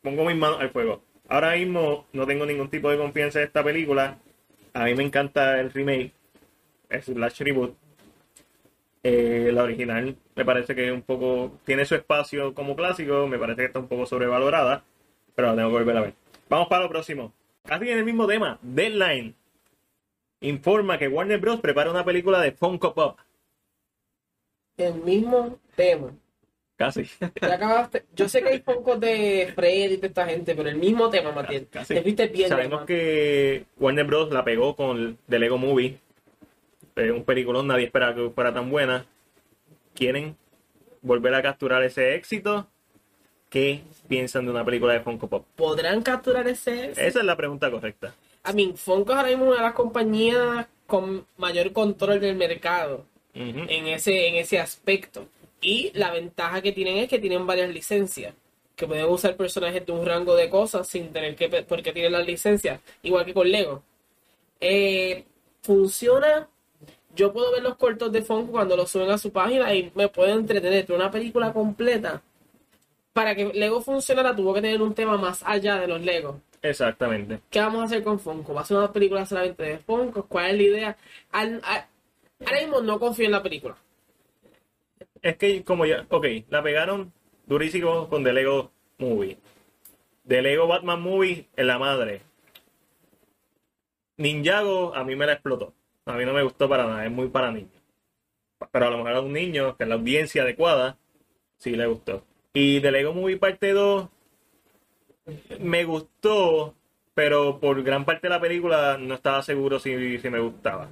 [0.01, 1.03] pongo mis manos al fuego.
[1.29, 4.17] Ahora mismo no tengo ningún tipo de confianza en esta película.
[4.73, 6.11] A mí me encanta el remake,
[6.89, 7.75] es Slash Reboot.
[9.03, 13.57] Eh, la original me parece que un poco, tiene su espacio como clásico, me parece
[13.57, 14.83] que está un poco sobrevalorada,
[15.35, 16.13] pero la tengo que volver a ver.
[16.49, 17.31] Vamos para lo próximo.
[17.63, 19.35] Casi en el mismo tema, Deadline
[20.39, 21.61] informa que Warner Bros.
[21.61, 23.19] prepara una película de Funko Pop.
[24.87, 26.11] El mismo tema.
[26.75, 27.07] Casi.
[27.39, 28.05] Ya acabaste.
[28.15, 31.31] Yo sé que hay pocos de Freddy y de esta gente, pero el mismo tema,
[31.31, 31.63] Matías.
[31.69, 31.93] Casi.
[31.93, 32.49] Te fuiste bien.
[32.49, 34.31] Sabemos que Warner Bros.
[34.31, 35.99] la pegó con The Lego Movie.
[36.95, 39.05] Eh, un peliculón, nadie esperaba que fuera tan buena.
[39.93, 40.35] Quieren
[41.01, 42.67] volver a capturar ese éxito.
[43.49, 45.45] ¿Qué piensan de una película de Funko Pop?
[45.55, 46.91] ¿Podrán capturar ese?
[46.91, 48.15] Esa es la pregunta correcta.
[48.49, 53.05] I mean, Funko es ahora mismo una de las compañías con mayor control del mercado
[53.33, 55.27] En ese, en ese aspecto.
[55.61, 58.33] Y la ventaja que tienen es que tienen varias licencias.
[58.75, 61.49] Que pueden usar personajes de un rango de cosas sin tener que...
[61.63, 62.81] porque tienen las licencias.
[63.03, 63.83] Igual que con Lego.
[64.59, 65.23] Eh,
[65.61, 66.47] funciona.
[67.15, 70.07] Yo puedo ver los cortos de Funko cuando los suben a su página y me
[70.07, 70.85] pueden entretener.
[70.85, 72.21] Pero una película completa...
[73.13, 76.37] Para que Lego funcionara tuvo que tener un tema más allá de los Legos.
[76.61, 77.41] Exactamente.
[77.49, 78.53] ¿Qué vamos a hacer con Funko?
[78.53, 80.27] ¿Va a ser una película solamente de Funko?
[80.27, 80.97] ¿Cuál es la idea?
[81.33, 81.61] Al-
[82.45, 83.75] ahora mismo no confío en la película.
[85.21, 87.13] Es que como ya, ok, la pegaron
[87.45, 89.37] durísimo con The Lego Movie.
[90.27, 92.21] The Lego Batman Movie en la madre.
[94.17, 95.73] Ninjago a mí me la explotó.
[96.05, 97.71] A mí no me gustó para nada, es muy para niños.
[98.71, 100.97] Pero a lo mejor a un niño, que es la audiencia adecuada,
[101.57, 102.23] sí le gustó.
[102.53, 104.09] Y The Lego Movie parte 2
[105.59, 106.75] me gustó,
[107.13, 110.89] pero por gran parte de la película no estaba seguro si, si me gustaba.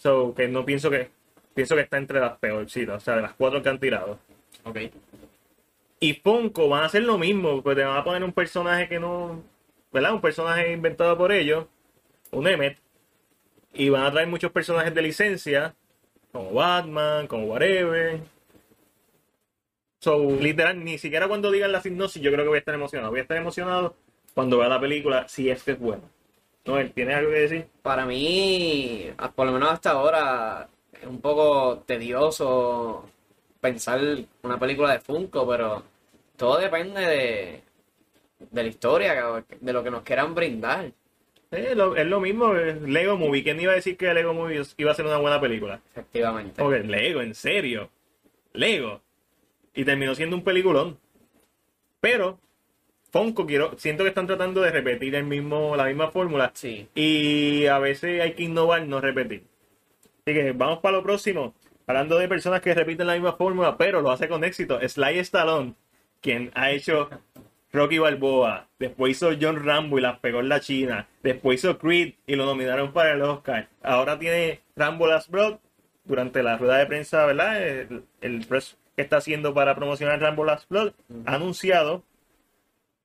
[0.00, 1.10] So, que no pienso que
[1.52, 4.18] pienso que está entre las peorcitas, o sea, de las cuatro que han tirado.
[4.64, 4.78] Ok.
[6.00, 8.98] Y Funko van a hacer lo mismo, pues te van a poner un personaje que
[8.98, 9.42] no,
[9.92, 10.14] ¿verdad?
[10.14, 11.66] Un personaje inventado por ellos,
[12.30, 12.78] un Emmet,
[13.74, 15.74] y van a traer muchos personajes de licencia,
[16.32, 18.20] como Batman, como whatever.
[19.98, 23.10] So, literal, ni siquiera cuando digan la sinopsis yo creo que voy a estar emocionado.
[23.10, 23.94] Voy a estar emocionado
[24.32, 26.04] cuando vea la película, si es que es buena.
[26.64, 27.66] Noel, ¿tienes algo que decir?
[27.82, 33.08] Para mí, ah, por lo menos hasta ahora, es un poco tedioso
[33.60, 34.00] pensar
[34.42, 35.82] una película de Funko, pero
[36.36, 37.62] todo depende de,
[38.50, 40.92] de la historia, de lo que nos quieran brindar.
[41.50, 43.42] Eh, lo- es lo mismo, Lego Movie.
[43.42, 45.80] ¿Quién iba a decir que Lego Movie iba a ser una buena película?
[45.90, 46.62] Efectivamente.
[46.62, 47.90] Ok, Lego, en serio.
[48.52, 49.00] Lego.
[49.74, 50.98] Y terminó siendo un peliculón.
[52.00, 52.38] Pero,
[53.10, 56.50] Funko quiero, siento que están tratando de repetir el mismo, la misma fórmula.
[56.54, 56.88] Sí.
[56.94, 59.44] Y a veces hay que innovar, no repetir.
[60.24, 61.54] Así que vamos para lo próximo.
[61.86, 64.78] Hablando de personas que repiten la misma fórmula, pero lo hace con éxito.
[64.80, 65.74] Sly Stallone,
[66.20, 67.10] quien ha hecho
[67.72, 72.14] Rocky Balboa, después hizo John Rambo y las pegó en la China, después hizo Creed
[72.26, 73.68] y lo nominaron para el Oscar.
[73.82, 75.58] Ahora tiene Rambo Last Blood
[76.04, 77.60] durante la rueda de prensa, ¿verdad?
[77.60, 80.92] El, el press que está haciendo para promocionar Rambo Last Blood
[81.26, 82.04] ha anunciado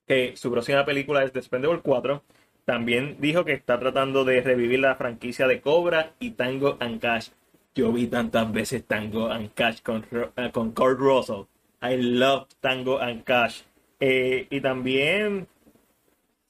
[0.07, 2.23] que su próxima película es The Spendable 4.
[2.65, 7.29] También dijo que está tratando de revivir la franquicia de Cobra y Tango and Cash.
[7.75, 11.45] Yo vi tantas veces Tango and Cash con, eh, con Russell.
[11.81, 13.61] I love Tango and Cash.
[13.99, 15.47] Eh, y también,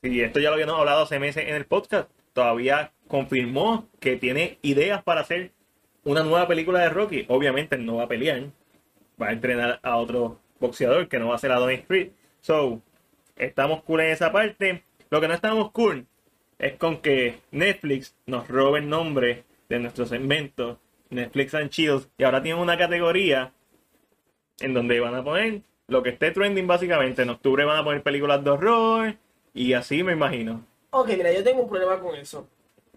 [0.02, 4.58] y esto ya lo habíamos hablado hace meses en el podcast, todavía confirmó que tiene
[4.62, 5.52] ideas para hacer
[6.04, 7.26] una nueva película de Rocky.
[7.28, 8.44] Obviamente no va a pelear,
[9.22, 12.12] va a entrenar a otro boxeador que no va a ser Adonis Creed.
[12.42, 12.82] So,
[13.36, 14.84] estamos cool en esa parte.
[15.10, 16.06] Lo que no estamos cool
[16.58, 22.24] es con que Netflix nos robe el nombre de nuestro segmento Netflix and Chills y
[22.24, 23.52] ahora tienen una categoría
[24.60, 27.22] en donde van a poner lo que esté trending básicamente.
[27.22, 29.16] En octubre van a poner películas de horror
[29.54, 30.66] y así me imagino.
[30.92, 32.48] Ok, mira, yo tengo un problema con eso.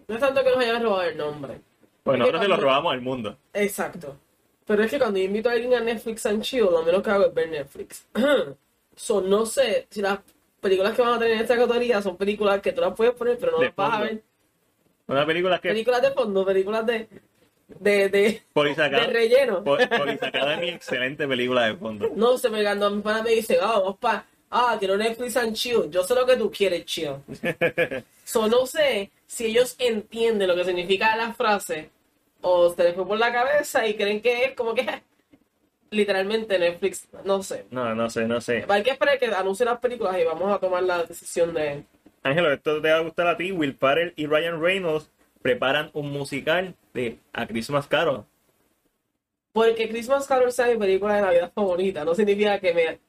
[0.07, 1.59] No es tanto que nos hayan robado el nombre.
[2.03, 3.37] Bueno, Es que nosotros se lo cuando- robamos al mundo.
[3.53, 4.17] Exacto.
[4.65, 7.09] Pero es que cuando yo invito a alguien a Netflix and chill, lo menos que
[7.09, 8.07] hago es ver Netflix.
[8.99, 10.19] so, no sé si las
[10.59, 13.37] películas que van a tener en esta categoría son películas que tú las puedes poner,
[13.37, 14.21] pero no De las vas a ver.
[15.07, 17.07] Una película que Películas de fondo, películas de.
[17.67, 18.09] de.
[18.09, 19.63] de, Polisacada- de relleno.
[19.63, 22.09] Pol- Police Academy, excelente película de fondo.
[22.15, 24.25] No sé, me cuando mi pana me dice, ah, vamos pa.
[24.51, 25.89] Ah, quiero Netflix and chill.
[25.89, 27.13] Yo sé lo que tú quieres, chill.
[28.23, 31.89] so, no sé si ellos entienden lo que significa la frase
[32.41, 35.01] o se les fue por la cabeza y creen que es como que
[35.91, 37.65] literalmente Netflix, no sé.
[37.71, 38.65] No, no sé, no sé.
[38.67, 41.83] Hay que esperar que anuncie las películas y vamos a tomar la decisión de...
[42.23, 43.51] Ángelo, esto te va a gustar a ti.
[43.51, 45.09] Will Ferrell y Ryan Reynolds
[45.41, 48.25] preparan un musical de A Christmas Carol.
[49.53, 52.99] Porque Christmas Carol sea mi película de Navidad favorita, no significa que me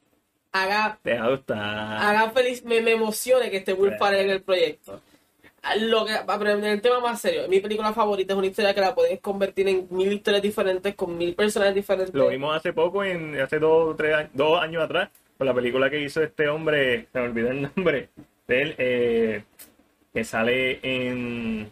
[0.51, 1.59] haga, Te va a gustar.
[1.59, 5.01] haga feliz, me, me emocione que esté Will Ferrell en el proyecto.
[5.79, 8.81] Lo que, para en el tema más serio, mi película favorita es una historia que
[8.81, 12.15] la puedes convertir en mil historias diferentes, con mil personajes diferentes.
[12.15, 15.89] Lo vimos hace poco, en hace dos, tres, años- dos años atrás, con la película
[15.89, 18.09] que hizo este hombre, se me olvidó el nombre
[18.47, 19.43] de él, eh,
[20.11, 21.71] que sale en...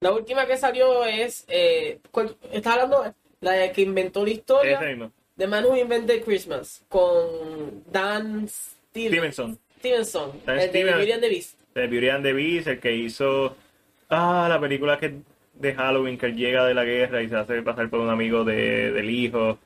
[0.00, 3.14] La última que salió es, eh, ¿cuál- ¿estás hablando?
[3.42, 4.80] La de que inventó la historia.
[5.36, 9.58] The Man Who Invented Christmas con Dan Stevens- Stevenson.
[9.78, 10.96] Stevenson, Dan el de Stevens.
[10.96, 11.59] Beauty and the Beast.
[11.74, 13.56] De Beauty and the Beast, el que hizo
[14.08, 15.14] ah, la película que
[15.54, 18.44] de Halloween, que él llega de la guerra y se hace pasar por un amigo
[18.44, 19.58] de, del hijo.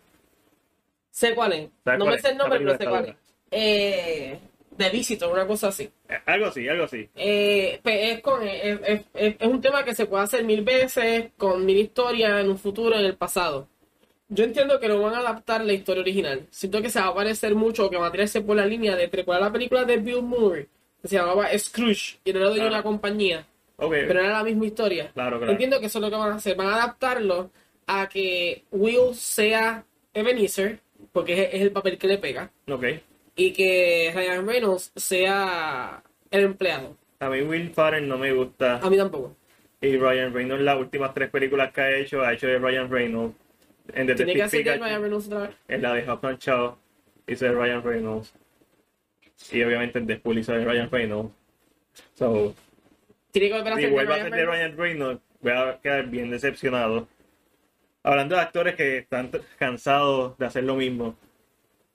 [1.11, 1.69] Sé cuál es.
[1.85, 3.17] ¿Sabes No cuál me sé el nombre, pero sé cuál es.
[3.51, 4.39] Eh,
[4.77, 5.85] The Visitor, una cosa así.
[6.09, 7.09] Eh, Algo así, algo así.
[7.15, 10.63] Eh, pe- es, con, es, es- es- es un tema que se puede hacer mil
[10.63, 13.69] veces, con mil historias en un futuro, en el pasado.
[14.29, 16.47] Yo entiendo que no van a adaptar la historia original.
[16.51, 19.07] Siento que se va a parecer mucho, que va a tirarse por la línea de
[19.09, 20.67] precuela la película de Bill Murray,
[21.05, 22.67] que se llamaba Scrooge, y era de Ah.
[22.67, 23.47] una compañía.
[23.77, 25.11] Ok, pero era la misma historia.
[25.13, 25.53] Claro, claro.
[25.53, 26.57] Entiendo que eso es lo que van a hacer.
[26.57, 27.51] Van a adaptarlo
[27.87, 30.79] a que Will sea Ebenezer,
[31.13, 32.85] porque es, es el papel que le pega, ok.
[33.37, 36.97] y que Ryan Reynolds sea el empleado.
[37.21, 38.79] A mí Will Ferrell no me gusta.
[38.79, 39.37] A mí tampoco.
[39.83, 43.35] Y Ryan Reynolds, las últimas tres películas que ha hecho, ha hecho de Ryan Reynolds.
[43.93, 45.51] En Tiene que hacer de Ryan Reynolds otra vez.
[45.69, 46.77] en la de Hoffman Shaw,
[47.27, 48.33] hizo de Ryan Reynolds.
[49.53, 51.33] Y obviamente en Deadpool hizo de Ryan Reynolds.
[52.15, 52.55] So,
[53.31, 54.77] Tiene que volver a si hacer de a Ryan ser de Reynolds.
[54.77, 57.09] Ryan Reynolds, voy a quedar bien decepcionado.
[58.03, 61.17] Hablando de actores que están cansados de hacer lo mismo,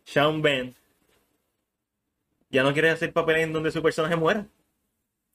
[0.04, 0.76] Sean Penn
[2.50, 4.48] ya no quiere hacer papeles en donde su personaje muera.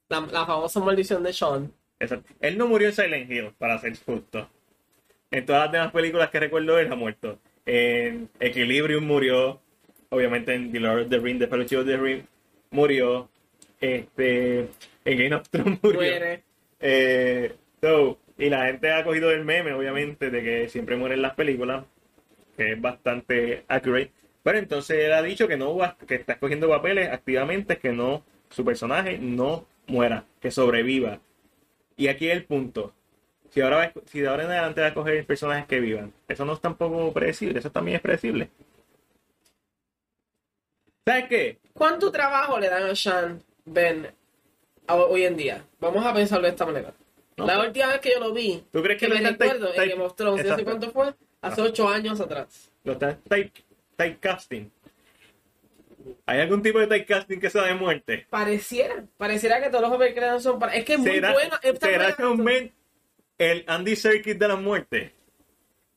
[0.09, 1.73] La, la famosa maldición de Sean.
[2.01, 2.33] Exacto.
[2.41, 4.49] Él no murió en Silent Hill, para ser justo.
[5.31, 7.39] En todas las demás películas que recuerdo, él ha muerto.
[7.67, 9.61] En Equilibrium murió.
[10.15, 12.23] Obviamente en The Lord of the Ring, The Fellowship of the Ring,
[12.71, 13.29] murió.
[13.81, 14.69] Este,
[15.05, 16.01] en Game of Thrones murió.
[16.81, 21.35] Eh, so, y la gente ha cogido el meme, obviamente, de que siempre mueren las
[21.35, 21.85] películas,
[22.57, 24.13] que es bastante accurate.
[24.43, 28.65] Pero entonces él ha dicho que no que está escogiendo papeles activamente, que no, su
[28.65, 31.21] personaje no muera, que sobreviva.
[31.97, 32.93] Y aquí es el punto.
[33.51, 36.45] Si ahora, va si de ahora en adelante va a escoger personajes que vivan, eso
[36.45, 38.51] no es tampoco predecible, eso también es predecible.
[41.05, 41.59] ¿Sabes qué?
[41.73, 44.09] ¿Cuánto trabajo le dan a Sean Ben
[44.89, 45.65] hoy en día?
[45.81, 46.95] Vamos a pensarlo de esta manera.
[47.37, 47.69] No, la pues.
[47.69, 50.15] última vez que yo lo vi, ¿Tú crees que que me recuerdo en Game of
[50.15, 52.71] Thrones, no sé cuánto fue, hace ocho años atrás.
[52.85, 53.53] Lo están type,
[53.97, 54.71] typecasting.
[56.27, 58.27] ¿Hay algún tipo de typecasting que sea de muerte?
[58.31, 60.75] Pareciera, pareciera que todos los que dan son para...
[60.75, 61.57] Es que es muy ¿Será, bueno.
[61.81, 62.43] ¿será actor.
[62.45, 62.73] Ben
[63.39, 65.13] el Andy Serkis de la muerte?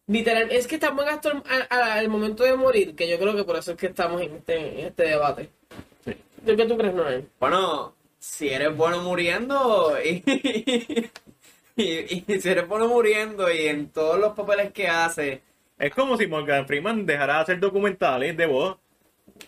[0.08, 3.20] Literal, es que es tan buen actor a- a- al momento de morir que yo
[3.20, 5.50] creo que por eso es que estamos en este, en este debate.
[6.06, 6.14] Sí.
[6.46, 7.28] ¿Tú qué tú crees, Noel?
[7.40, 10.24] Bueno, si eres bueno muriendo y,
[11.76, 15.42] y- y si eres bueno muriendo y en todos los papeles que hace,
[15.80, 18.78] Es como si Morgan Freeman dejara de hacer documentales de voz.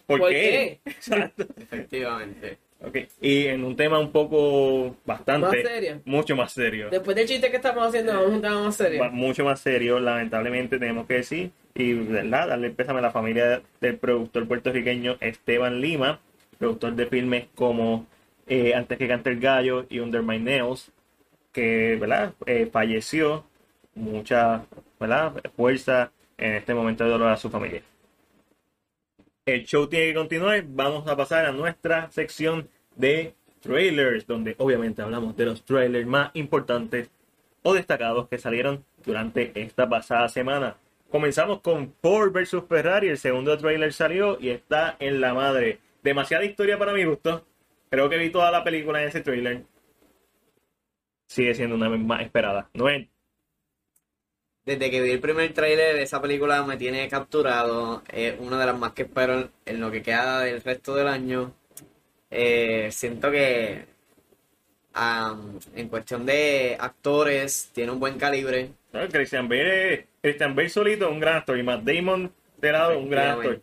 [0.05, 0.79] ¿Por, ¿Por qué?
[0.85, 1.45] Exacto.
[1.57, 2.59] efectivamente.
[2.81, 5.47] Ok, Y en un tema un poco bastante...
[5.47, 6.01] Más serio.
[6.05, 6.89] Mucho más serio.
[6.89, 9.11] Después del chiste que estamos haciendo, vamos a un tema más serio.
[9.11, 12.47] Mucho más serio, lamentablemente tenemos que decir, y ¿verdad?
[12.47, 16.21] darle pésame a la familia del productor puertorriqueño Esteban Lima,
[16.57, 18.07] productor de filmes como
[18.47, 20.91] eh, Antes que cante el gallo y Under My Nails,
[21.51, 22.33] que ¿verdad?
[22.45, 23.45] Eh, falleció,
[23.93, 24.63] mucha
[24.99, 25.33] ¿verdad?
[25.55, 27.81] fuerza en este momento de dolor a su familia.
[29.45, 32.69] El show tiene que continuar, vamos a pasar a nuestra sección
[32.99, 37.09] de trailers, donde obviamente hablamos de los trailers más importantes
[37.63, 40.75] o destacados que salieron durante esta pasada semana.
[41.09, 45.79] Comenzamos con Ford vs Ferrari, el segundo trailer salió y está en la madre.
[46.03, 47.45] Demasiada historia para mi gusto.
[47.89, 49.63] Creo que vi toda la película en ese trailer.
[51.27, 52.69] Sigue siendo una más esperada.
[52.73, 53.09] Noel,
[54.65, 58.03] desde que vi el primer tráiler, esa película me tiene capturado.
[58.11, 61.55] Es una de las más que espero en lo que queda del resto del año.
[62.31, 63.85] Eh, siento que
[65.75, 68.71] en cuestión de actores tiene un buen calibre.
[68.91, 72.99] No, Christian Bale, Christian Bale solito es un gran actor y Matt Damon de lado
[72.99, 73.61] un gran actor.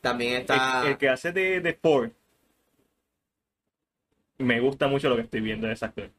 [0.00, 0.82] También está...
[0.82, 2.10] El, el que hace de, de Ford.
[4.38, 6.10] Me gusta mucho lo que estoy viendo de ese actor.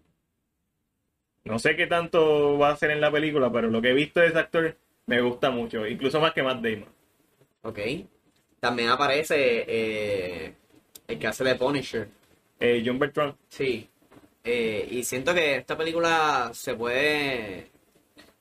[1.45, 4.19] No sé qué tanto va a hacer en la película, pero lo que he visto
[4.19, 6.89] de ese actor me gusta mucho, incluso más que Matt Damon.
[7.63, 7.79] Ok.
[8.59, 10.53] También aparece eh,
[11.09, 12.07] el que hace de Punisher.
[12.59, 13.35] Eh, John Bertrand.
[13.49, 13.87] Sí.
[14.43, 17.67] Eh, y siento que esta película se puede...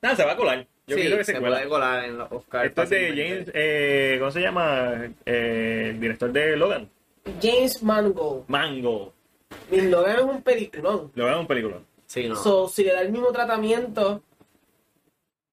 [0.01, 0.66] Nada, se va a colar.
[0.87, 2.69] Yo sí, quiero que se, se puede colar en los Oscars.
[2.69, 3.09] Esto es de.
[3.11, 5.05] James, eh, ¿cómo se llama?
[5.27, 6.89] Eh, el director de Logan.
[7.43, 8.45] James Mangold.
[8.49, 9.12] Mango.
[9.71, 11.12] Mi Logan es un peliculón.
[11.14, 11.77] Logan es un película.
[12.07, 12.37] Sí, no.
[12.37, 14.23] So, si le da el mismo tratamiento.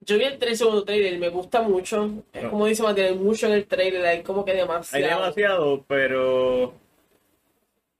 [0.01, 2.09] Yo vi el 3 segundo trailer, me gusta mucho.
[2.31, 2.51] Es No.
[2.51, 5.05] como dice Matías, hay mucho en el trailer, hay como que Hay demasiado.
[5.19, 6.73] demasiado, pero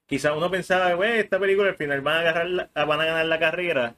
[0.07, 2.31] quizás uno pensaba, güey, esta película al final van a,
[2.73, 3.95] ganar la carrera,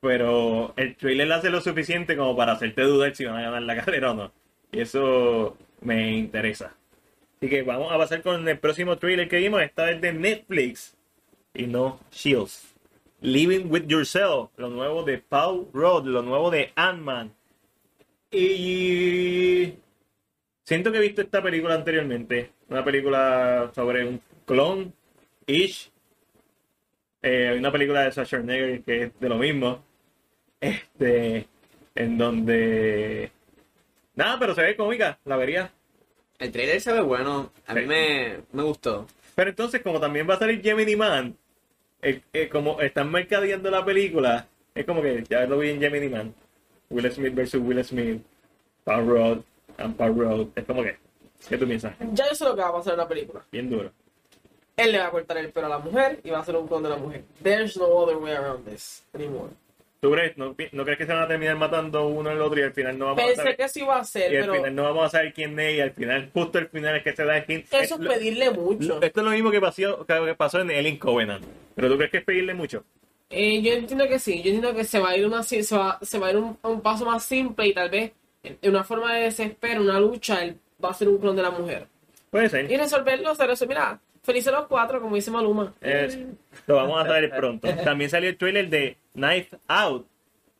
[0.00, 3.76] pero el trailer hace lo suficiente como para hacerte dudar si van a ganar la
[3.84, 4.32] carrera o no.
[4.70, 6.74] Y eso me interesa.
[7.38, 10.96] Así que vamos a pasar con el próximo trailer que vimos, esta vez de Netflix
[11.54, 12.72] y no Shields.
[13.20, 17.32] Living with Yourself, lo nuevo de Paul Rudd, lo nuevo de Ant-Man.
[18.32, 19.74] Y
[20.64, 22.50] siento que he visto esta película anteriormente.
[22.68, 24.92] Una película sobre un clon,
[25.52, 25.90] Ish.
[27.22, 29.84] Eh, hay una película de Schwarzenegger que es de lo mismo.
[30.60, 31.46] Este,
[31.94, 33.30] en donde...
[34.14, 35.70] Nada, pero se ve cómica, la vería.
[36.38, 37.52] El trailer se ve bueno.
[37.66, 39.06] A mí me, me gustó.
[39.34, 41.36] Pero entonces, como también va a salir Gemini Man,
[42.02, 46.08] eh, eh, como están mercadeando la película, es como que ya lo vi en Gemini
[46.08, 46.34] Man.
[46.90, 48.22] Will Smith versus Will Smith,
[48.84, 49.38] Paul Rudd
[49.78, 50.48] and Paul Rudd.
[50.54, 50.96] Es como que,
[51.48, 51.94] ¿qué tú piensas?
[52.12, 53.42] Ya yo sé lo que va a pasar en la película.
[53.50, 53.92] Bien duro.
[54.76, 56.66] Él le va a cortar el pelo a la mujer y va a hacer un
[56.66, 57.24] clon de la mujer.
[57.42, 59.50] There's no other way around this anymore.
[60.00, 62.64] ¿Tú crees, no, no crees que se van a terminar matando uno al otro y
[62.64, 63.56] al final no vamos a Pensé saber?
[63.56, 65.74] que eso iba a ser, Y al pero final no vamos a saber quién es
[65.76, 67.66] y al final, justo al final es que se da el hint.
[67.72, 69.00] eso Es lo- pedirle mucho.
[69.00, 71.44] Esto es lo mismo que pasó, que pasó en Alien Covenant.
[71.76, 72.82] Pero tú crees que es pedirle mucho.
[73.30, 75.98] Eh, yo entiendo que sí, yo entiendo que se va a ir, una, se va,
[76.02, 78.10] se va a, ir un, a un paso más simple y tal vez
[78.42, 81.50] en una forma de desespero, una lucha, él va a ser un clon de la
[81.52, 81.86] mujer.
[82.28, 82.68] Puede ser.
[82.68, 85.74] Y resolverlo, se resuelve, mira, felices los cuatro, como dice Maluma.
[85.80, 86.18] Es-
[86.66, 87.68] lo vamos a saber pronto.
[87.84, 90.06] También salió el trailer de Knife Out,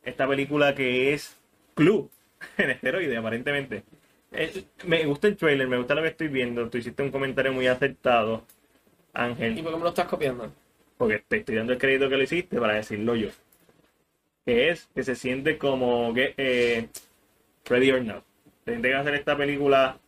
[0.02, 1.36] esta película que es
[1.74, 2.08] Clue
[2.58, 3.84] en esteroide, aparentemente.
[4.30, 6.68] Es- me gusta el trailer, me gusta lo que estoy viendo.
[6.70, 8.44] Tú hiciste un comentario muy acertado,
[9.14, 10.52] ¿Y Ángel, por qué me lo estás copiando?
[10.96, 13.28] porque te estoy dando el crédito que lo hiciste para decirlo yo.
[14.46, 16.88] Que es que se siente como que eh,
[17.64, 18.24] Ready or Not.
[18.64, 19.98] Siente que hacer esta película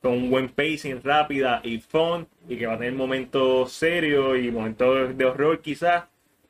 [0.00, 4.50] con un buen pacing, rápida y fun, y que va a tener momentos serios y
[4.50, 6.04] momentos de horror quizás.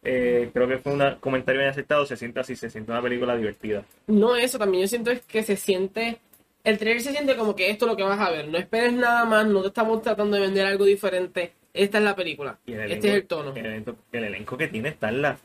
[0.05, 3.37] Eh, creo que fue un comentario bien aceptado, se siente así, se siente una película
[3.37, 3.85] divertida.
[4.09, 6.19] No eso, también yo siento es que se siente,
[6.65, 8.93] el trailer se siente como que esto es lo que vas a ver, no esperes
[8.95, 12.73] nada más, no te estamos tratando de vender algo diferente, esta es la película, Y
[12.73, 13.55] el este es el tono.
[13.55, 15.39] El, elenco, el elenco que tiene está en la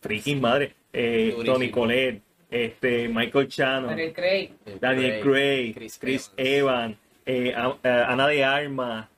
[0.00, 0.72] freaking madre.
[0.92, 1.36] Eh.
[1.44, 4.50] Tony Collette, este, Michael Shannon, Daniel Craig.
[4.80, 6.96] Daniel Craig, Chris Chris, Evans.
[7.26, 9.08] Evans, eh, a- a- Ana de Armas.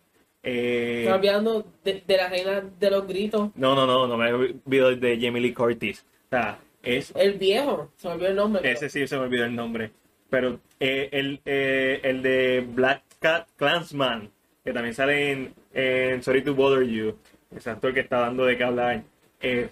[0.43, 4.95] Eh, olvidando de, de la reina de los gritos, no, no, no, no me olvido
[4.95, 6.05] de Jamie Lee Curtis.
[6.27, 8.63] O sea, es, el viejo, se me olvidó el nombre.
[8.63, 9.91] pero- ese sí se me olvidó el nombre.
[10.31, 14.31] Pero eh, el, eh, el de Black Cat Clansman,
[14.65, 17.17] que también sale en, en Sorry to Bother You,
[17.57, 19.03] ese actor que está dando de qué hablar.
[19.41, 19.69] Eh,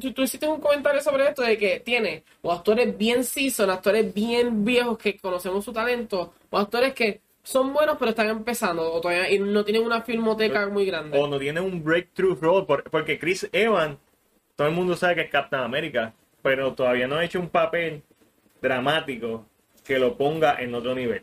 [0.00, 4.12] tú, tú hiciste un comentario sobre esto de que tiene o actores bien season, actores
[4.12, 9.00] bien viejos que conocemos su talento, o actores que son buenos pero están empezando o
[9.00, 11.16] todavía y no tienen una filmoteca muy grande.
[11.18, 13.96] o no tiene un breakthrough role, por- porque Chris Evans,
[14.56, 18.02] todo el mundo sabe que es Captain America, pero todavía no ha hecho un papel
[18.60, 19.46] dramático
[19.84, 21.22] que lo ponga en otro nivel.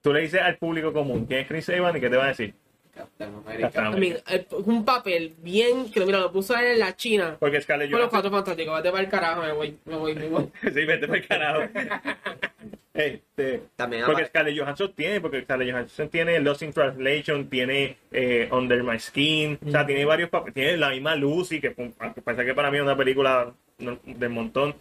[0.00, 2.28] Tú le dices al público común quién es Chris Evans y qué te va a
[2.28, 2.54] decir.
[2.94, 3.90] Captain Captain America.
[3.94, 7.90] I mean, el- un papel bien que mira lo puso en la China Porque Scarlett
[7.90, 8.30] con los Johansson.
[8.30, 10.50] cuatro fantásticos, vete para el carajo, me voy, me voy, me voy.
[10.62, 11.60] sí, vete para el carajo.
[12.94, 18.48] Este, También porque Scarlett Johansson tiene, porque Scarlett Johansson tiene Lost in Translation, tiene eh,
[18.50, 22.54] Under My Skin, o sea, tiene varios papeles, tiene la misma Lucy, que parece que
[22.54, 24.74] para mí es una película del montón,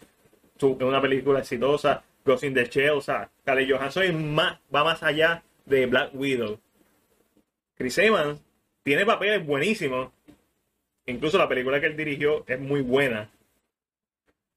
[0.58, 4.86] es una película exitosa, Ghost in the Shell, o sea, Scarlett Johansson es más, va
[4.86, 6.58] más allá de Black Widow.
[7.78, 8.42] Chris Evans
[8.84, 10.10] tiene papeles buenísimos,
[11.06, 13.30] incluso la película que él dirigió es muy buena,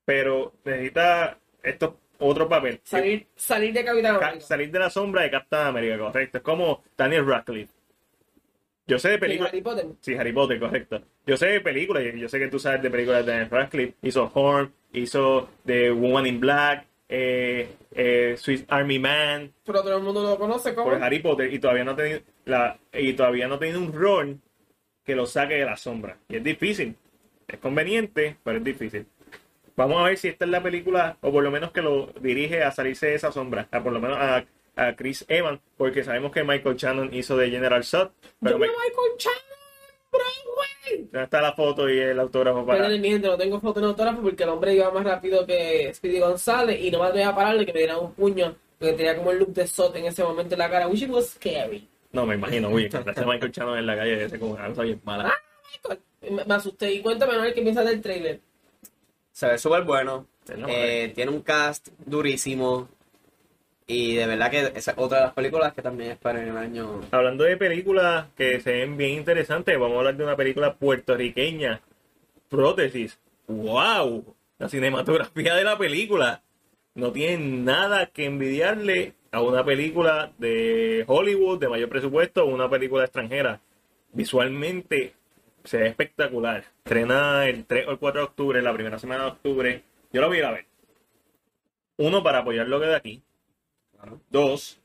[0.05, 2.81] pero necesita esto es otro papel.
[2.85, 4.47] Salir, salir de Capitán Ca- América.
[4.47, 6.39] salir de la sombra de Captain America, correcto.
[6.39, 7.73] Es como Daniel Radcliffe.
[8.87, 9.51] Yo sé de películas.
[9.53, 9.87] Harry Potter.
[10.01, 11.03] Sí, Harry Potter, correcto.
[11.27, 13.95] Yo sé de películas, yo sé que tú sabes de películas de Daniel Radcliffe.
[14.03, 20.03] Hizo Horn, hizo The Woman in Black, eh, eh, Swiss Army Man, Pero todo el
[20.03, 20.91] mundo lo conoce como.
[20.91, 23.93] por Harry Potter, y todavía no ha tenido la, y todavía no ha tenido un
[23.93, 24.39] rol
[25.05, 26.17] que lo saque de la sombra.
[26.29, 26.97] Y es difícil.
[27.47, 29.07] Es conveniente, pero es difícil.
[29.79, 32.65] Vamos a ver si esta es la película, o por lo menos que lo dirige
[32.65, 36.33] a salirse de esa sombra, a por lo menos a, a Chris Evans, porque sabemos
[36.33, 38.09] que Michael Shannon hizo de General Zod,
[38.43, 39.39] pero Yo me- con Shannon.
[41.13, 42.81] ¿dónde está la foto y el autógrafo para...
[42.83, 45.93] Perdón, mi gente, no tengo foto en autógrafo porque el hombre iba más rápido que
[45.95, 49.17] Speedy González y no me atreví a pararle que me diera un puño porque tenía
[49.17, 51.87] como el look de Sot en ese momento en la cara, which was scary.
[52.11, 54.83] No, me imagino, uy, cuando hace Michael Shannon en la calle, ese como una cosa
[54.83, 55.33] bien mala.
[56.23, 56.91] Me, me asusté.
[56.93, 58.41] Y cuéntame, Manuel, qué piensas del trailer.
[59.39, 60.27] Se ve súper bueno.
[60.49, 62.89] Eh, tiene un cast durísimo.
[63.87, 66.57] Y de verdad que esa es otra de las películas que también espero en el
[66.57, 67.03] año.
[67.13, 71.81] Hablando de películas que se ven bien interesantes, vamos a hablar de una película puertorriqueña,
[72.49, 73.21] Prótesis.
[73.47, 74.35] ¡Wow!
[74.59, 76.43] La cinematografía de la película
[76.97, 82.69] no tiene nada que envidiarle a una película de Hollywood de mayor presupuesto o una
[82.69, 83.61] película extranjera.
[84.13, 85.15] Visualmente
[85.69, 86.65] se ve espectacular.
[86.85, 89.83] Estrena el 3 o el 4 de octubre, la primera semana de octubre.
[90.13, 90.67] Yo la voy a ir a ver.
[91.99, 93.23] Uno, para apoyar lo que de aquí.
[94.31, 94.81] Dos,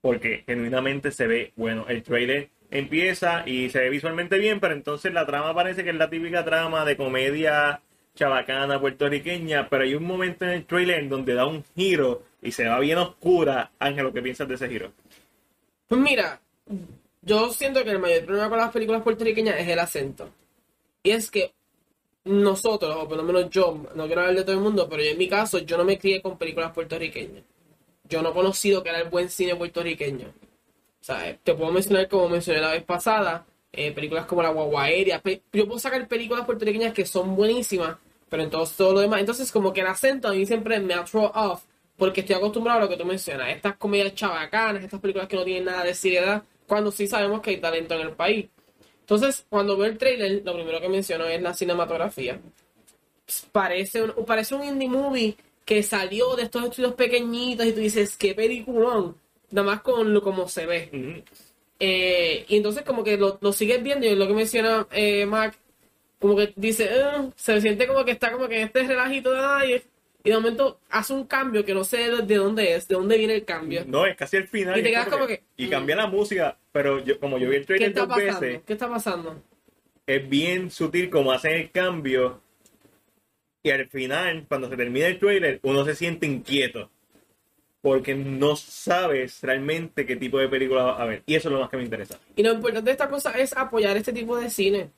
[0.00, 1.86] porque genuinamente se ve bueno.
[1.88, 5.96] El trailer empieza y se ve visualmente bien, pero entonces la trama parece que es
[5.96, 7.80] la típica trama de comedia
[8.14, 12.52] chabacana puertorriqueña, pero hay un momento en el trailer en donde da un giro y
[12.52, 13.70] se va bien oscura.
[13.78, 14.92] Ángelo, ¿qué piensas de ese giro?
[15.88, 16.40] Pues mira,
[17.22, 20.28] yo siento que el mayor problema con las películas puertorriqueñas es el acento.
[21.02, 21.52] Y es que
[22.24, 25.18] nosotros, o por lo menos yo, no quiero hablar de todo el mundo, pero en
[25.18, 27.44] mi caso, yo no me crié con películas puertorriqueñas.
[28.08, 30.28] Yo no he conocido que era el buen cine puertorriqueño.
[30.28, 34.50] O sea, eh, te puedo mencionar, como mencioné la vez pasada, eh, películas como La
[34.50, 35.20] Guagua Aérea.
[35.52, 37.96] Yo puedo sacar películas puertorriqueñas que son buenísimas,
[38.28, 39.20] pero entonces todo lo demás.
[39.20, 41.64] Entonces, como que el acento a mí siempre me ha throw off,
[41.96, 43.48] porque estoy acostumbrado a lo que tú mencionas.
[43.50, 46.42] Estas comedias chabacanas, estas películas que no tienen nada de seriedad,
[46.72, 48.46] cuando sí sabemos que hay talento en el país.
[49.00, 52.40] Entonces, cuando veo el trailer, lo primero que menciono es la cinematografía.
[53.52, 58.16] Parece un, parece un indie movie que salió de estos estudios pequeñitos y tú dices,
[58.16, 59.14] qué peliculón.
[59.50, 61.22] Nada más con lo como se ve.
[61.78, 65.54] Eh, y entonces como que lo, lo sigues viendo y lo que menciona eh, Mac,
[66.18, 69.40] como que dice, "Eh", se siente como que está como que en este relajito de
[69.44, 69.82] ay,
[70.24, 73.18] y de momento hace un cambio que no sé de, de dónde es, de dónde
[73.18, 73.84] viene el cambio.
[73.86, 74.78] No, es casi el final.
[74.78, 77.62] Y te quedas como que- Y cambia la música, pero yo, como yo vi el
[77.62, 78.40] ¿Qué trailer está dos pasando?
[78.40, 79.42] veces, ¿Qué está pasando?
[80.06, 82.40] es bien sutil como hacen el cambio.
[83.62, 86.90] Y al final, cuando se termina el trailer, uno se siente inquieto.
[87.80, 91.22] Porque no sabes realmente qué tipo de película va a ver.
[91.26, 92.18] Y eso es lo más que me interesa.
[92.36, 94.90] Y lo importante de esta cosa es apoyar este tipo de cine.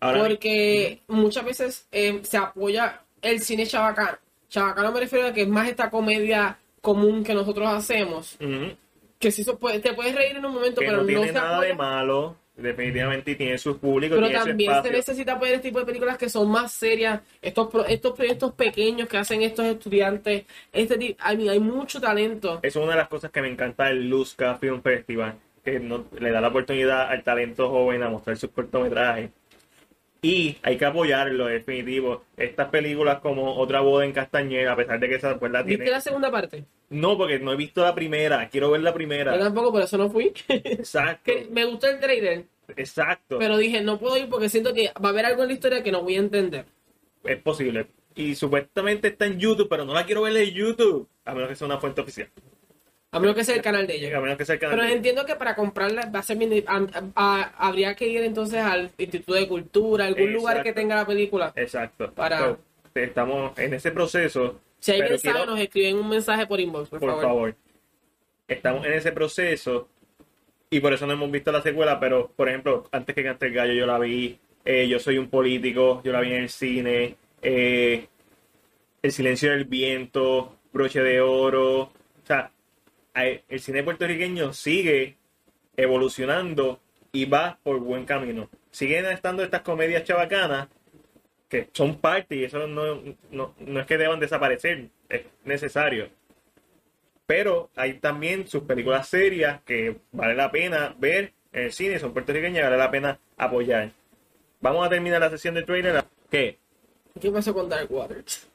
[0.00, 4.18] Ahora, porque muchas veces eh, se apoya el cine chabacano.
[4.52, 8.36] Chabacano me refiero a que es más esta comedia común que nosotros hacemos.
[8.38, 8.76] ujú,
[9.18, 12.36] Que si te puedes reír en un momento, que pero no tiene nada de malo.
[12.54, 16.18] Definitivamente y tiene sus públicos, Pero tiene también se necesita apoyar este tipo de películas
[16.18, 17.22] que son más serias.
[17.40, 20.44] Estos, estos proyectos pequeños que hacen estos estudiantes.
[20.70, 22.60] Este tipo, I mean, hay mucho talento.
[22.62, 26.30] Es una de las cosas que me encanta del Luzca Film Festival, que no- le
[26.30, 29.30] da la oportunidad al talento joven a mostrar sus cortometrajes.
[30.24, 32.24] Y hay que apoyarlo, definitivo.
[32.36, 35.78] Estas películas como Otra boda en Castañeda, a pesar de que esa pues, la ¿Viste
[35.78, 35.90] tiene...
[35.90, 36.64] la segunda parte?
[36.90, 39.36] No, porque no he visto la primera, quiero ver la Yo primera.
[39.38, 40.32] tampoco, por eso no fui.
[40.48, 42.44] Exacto, Que me gustó el trailer,
[42.76, 43.38] exacto.
[43.38, 45.82] pero dije, no puedo ir porque siento que va a haber algo en la historia
[45.82, 46.66] que no voy a entender.
[47.24, 47.86] Es posible.
[48.14, 51.56] Y supuestamente está en YouTube, pero no la quiero ver en YouTube, a menos que
[51.56, 52.28] sea una fuente oficial.
[53.14, 54.22] A menos que sea el canal de A ellos.
[54.22, 56.64] menos que sea el canal Pero de- entiendo que para comprarla va a ser bien.
[56.66, 61.06] a- a- habría que ir entonces al Instituto de Cultura, algún lugar que tenga la
[61.06, 61.52] película.
[61.54, 62.10] Exacto.
[62.12, 62.56] Para-
[62.94, 64.60] estamos en ese proceso.
[64.80, 67.22] Si hay pero mensaje, quiero- nos escriben un mensaje por inbox, por, por favor.
[67.24, 67.54] favor.
[68.48, 69.88] Estamos en ese proceso
[70.70, 73.52] y por eso no hemos visto la secuela, pero por ejemplo, antes que cante el
[73.52, 77.14] gallo yo la vi, eh, yo soy un político, yo la vi en el cine,
[77.42, 78.06] eh,
[79.02, 81.92] El silencio del viento, Broche de oro, o
[82.26, 82.50] sea,
[83.14, 85.16] el cine puertorriqueño sigue
[85.76, 86.80] evolucionando
[87.12, 88.48] y va por buen camino.
[88.70, 90.68] Siguen estando estas comedias chabacanas
[91.48, 96.08] que son parte y eso no, no, no es que deban desaparecer, es necesario.
[97.26, 102.14] Pero hay también sus películas serias que vale la pena ver en el cine, son
[102.14, 103.90] puertorriqueñas vale la pena apoyar.
[104.62, 106.04] Vamos a terminar la sesión de trailer.
[106.30, 106.58] ¿Qué?
[107.20, 108.48] ¿Qué pasó con Dark Waters?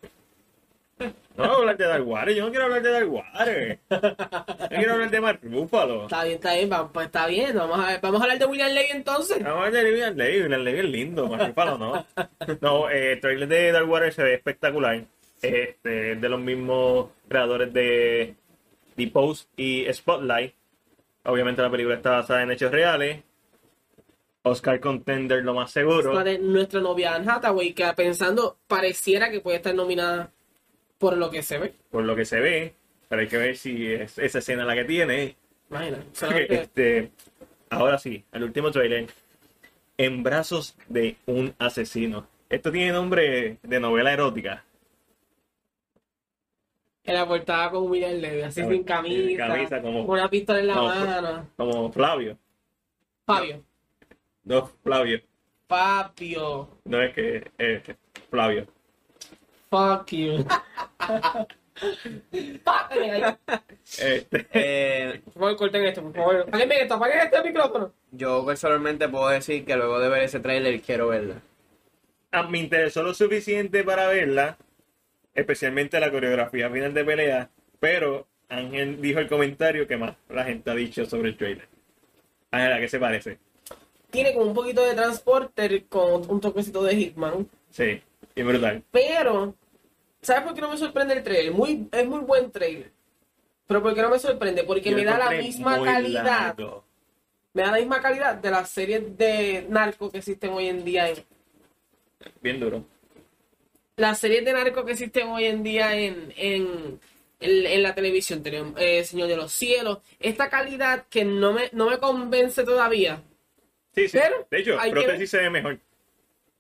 [1.00, 3.80] No voy a hablar de Dark Water, yo no quiero hablar de Dark Water.
[3.92, 5.40] Yo quiero hablar de Mark.
[5.44, 7.56] Está bien, está bien, pues está bien.
[7.56, 9.44] Vamos a, vamos a hablar de William Levy entonces.
[9.44, 12.06] Vamos a hablar de William Levy, William Levy es lindo, Mark no.
[12.62, 15.06] No, eh, el trailer de Dark Water se ve espectacular.
[15.40, 18.36] Este, es de los mismos creadores de
[18.96, 20.56] The Post y Spotlight.
[21.26, 23.22] Obviamente la película está basada en hechos reales.
[24.42, 26.14] Oscar Contender lo más seguro.
[26.40, 30.32] Nuestra novia Anne Hathaway, que pensando, pareciera que puede estar nominada
[30.98, 31.74] por lo que se ve.
[31.92, 32.74] por lo que se ve,
[33.10, 35.36] pero hay que ver si es esa escena la que tiene.
[35.70, 36.04] Imagina.
[36.50, 37.12] Este,
[37.70, 39.08] ahora sí, el último trailer.
[39.98, 42.28] En brazos de un asesino.
[42.50, 44.64] Esto tiene nombre de novela erótica.
[47.04, 50.68] En la portada con William Levy, así Sin sin camisa, camisa, como- una pistola en
[50.68, 51.50] la como- mano.
[51.56, 52.38] Como Flavio.
[53.26, 53.64] Fabio.
[54.44, 55.22] No, Flavio.
[55.68, 56.70] Fabio.
[56.86, 57.82] No es que es
[58.30, 58.68] Flavio.
[59.70, 60.46] Fuck you.
[61.00, 63.38] Fuck you.
[64.00, 66.36] Este, Eh, Por favor, corten esto, por favor.
[66.48, 67.94] Apaguen esto, apaguen este micrófono.
[68.12, 71.42] yo personalmente puedo decir que luego de ver ese trailer quiero verla.
[72.32, 74.58] ah, me interesó lo suficiente para verla,
[75.34, 77.50] especialmente la coreografía final de pelea,
[77.80, 81.68] pero Ángel dijo el comentario que más la gente ha dicho sobre el trailer.
[82.52, 83.38] Ángel, ¿a qué se parece?
[84.10, 87.48] Tiene como un poquito de transporter con un toquecito de Hitman.
[87.70, 88.02] Sí,
[88.38, 88.84] y brutal.
[88.92, 89.56] Pero,
[90.22, 91.52] ¿sabes por qué no me sorprende el trailer?
[91.52, 92.92] Muy, es muy buen trailer.
[93.68, 94.64] Pero ¿por qué no me sorprende?
[94.64, 96.24] Porque Yo me da la misma calidad.
[96.24, 96.86] largo.
[97.54, 101.10] Me da la misma calidad de las series de narco que existen hoy en día
[101.10, 101.18] en,
[102.42, 102.86] Bien duro.
[103.98, 107.00] las series de narco que existen hoy en día en, en,
[107.40, 108.44] en, en la televisión,
[108.78, 113.22] eh, Señor de los Cielos, esta calidad que no me, no me convence todavía,
[113.96, 114.20] Sí, sí.
[114.22, 115.80] Pero de hecho, Prótesis se ve mejor.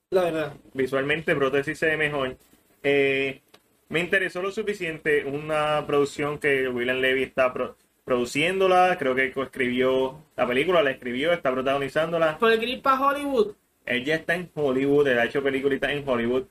[0.09, 0.53] La verdad.
[0.73, 2.37] Visualmente, Prótesis se ve mejor.
[2.83, 3.41] Eh,
[3.89, 8.97] me interesó lo suficiente una producción que William Levy está pro- produciéndola.
[8.97, 12.37] Creo que coescribió la película, la escribió, está protagonizándola.
[12.37, 13.53] Por el grip para Hollywood,
[13.85, 16.43] Él ya está en Hollywood, él ha hecho peliculitas en Hollywood,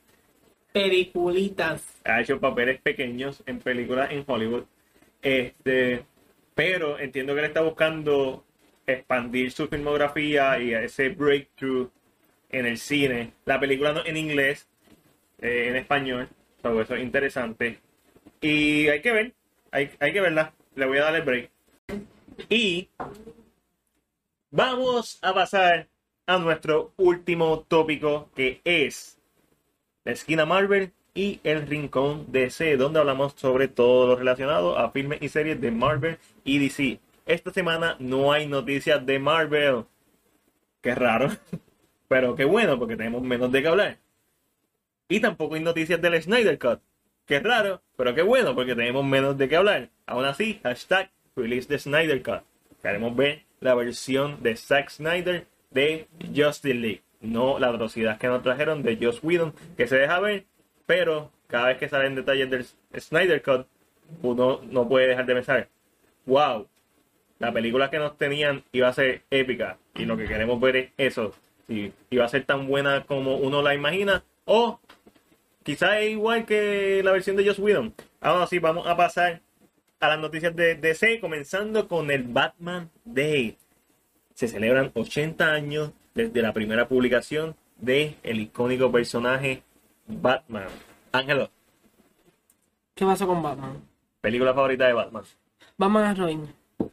[0.73, 2.01] peliculitas.
[2.05, 4.65] ha hecho papeles pequeños en películas en Hollywood.
[5.23, 6.05] Este,
[6.55, 8.45] pero entiendo que él está buscando
[8.87, 11.89] expandir su filmografía y ese breakthrough
[12.59, 13.33] en el cine.
[13.45, 14.69] La película no en inglés,
[15.41, 16.29] eh, en español,
[16.63, 17.81] todo eso es interesante.
[18.41, 19.35] Y hay que ver,
[19.71, 20.55] hay, hay que verla.
[20.75, 21.51] Le voy a dar el break.
[22.49, 22.89] Y
[24.51, 25.89] vamos a pasar
[26.27, 29.19] a nuestro último tópico que es
[30.05, 35.23] la esquina Marvel y el rincón DC, donde hablamos sobre todo lo relacionado a filmes
[35.23, 37.01] y series de Marvel y DC.
[37.25, 39.85] Esta semana no hay noticias de Marvel.
[40.83, 41.31] Qué raro,
[42.09, 43.99] pero qué bueno porque tenemos menos de qué hablar.
[45.09, 46.81] Y tampoco hay noticias del Snyder Cut.
[47.27, 49.91] Qué raro, pero qué bueno porque tenemos menos de qué hablar.
[50.07, 52.43] Aún así, hashtag release the Snyder Cut.
[52.83, 57.03] Queremos ver la versión de Zack Snyder de Justice League.
[57.21, 60.45] No la atrocidad que nos trajeron de Joss Whedon, que se deja ver,
[60.87, 62.67] pero cada vez que salen detalles del
[63.01, 63.67] Snyder Cut,
[64.23, 65.69] uno no puede dejar de pensar,
[66.27, 66.69] wow,
[67.39, 70.91] la película que nos tenían iba a ser épica y lo que queremos ver es
[70.97, 71.35] eso,
[71.67, 74.79] si iba a ser tan buena como uno la imagina o
[75.63, 77.95] quizás es igual que la versión de Joss Whedon.
[78.21, 79.41] Ahora sí, vamos a pasar
[80.01, 83.57] a las noticias de DC, comenzando con el Batman Day.
[84.35, 89.63] Se celebran 80 años desde la primera publicación de el icónico personaje
[90.07, 90.69] Batman.
[91.13, 91.51] Ángelo,
[92.95, 93.83] ¿Qué pasó con Batman?
[94.21, 95.23] película favorita de Batman.
[95.77, 96.47] Batman a Robin.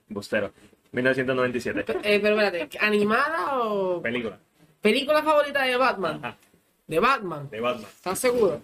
[0.09, 0.51] Bustero.
[0.91, 1.79] 1997.
[2.03, 4.37] Eh, pero espérate, ¿animada o Película.
[4.83, 6.19] Película favorita de Batman?
[6.23, 6.37] Ajá,
[6.85, 7.49] De Batman.
[7.49, 7.89] de Batman.
[7.89, 8.61] ¿Estás seguro?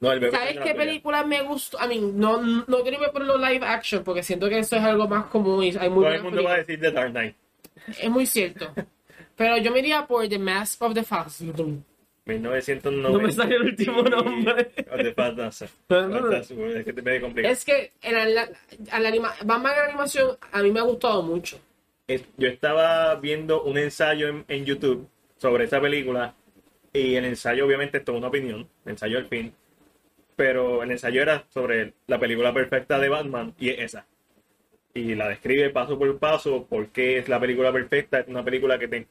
[0.00, 1.80] No, el bebé ¿Sabes qué película me gustó?
[1.80, 4.82] A mí, no, no quiero ir por los live action porque siento que eso es
[4.82, 7.34] algo más común y hay muy Todo el mundo va a decir The Dark Knight.
[8.00, 8.72] Es muy cierto.
[9.36, 11.82] Pero yo me iría por The Mask of the Phantom.
[12.26, 13.08] 1990.
[13.08, 14.70] No me sale el último nombre.
[14.92, 15.14] O The
[16.08, 16.32] no.
[16.32, 17.52] Es que te complicado.
[17.52, 18.48] Es que en la,
[18.90, 21.58] a la anima, Batman en animación a mí me ha gustado mucho.
[22.06, 25.08] Es- yo estaba viendo un ensayo en, en YouTube
[25.38, 26.34] sobre esa película
[26.92, 29.54] y el ensayo obviamente es toda una opinión, el ensayo al fin,
[30.36, 34.06] pero el ensayo era sobre la película perfecta de Batman y es esa.
[34.94, 38.78] Y la describe paso por paso por qué es la película perfecta, es una película
[38.78, 39.06] que te,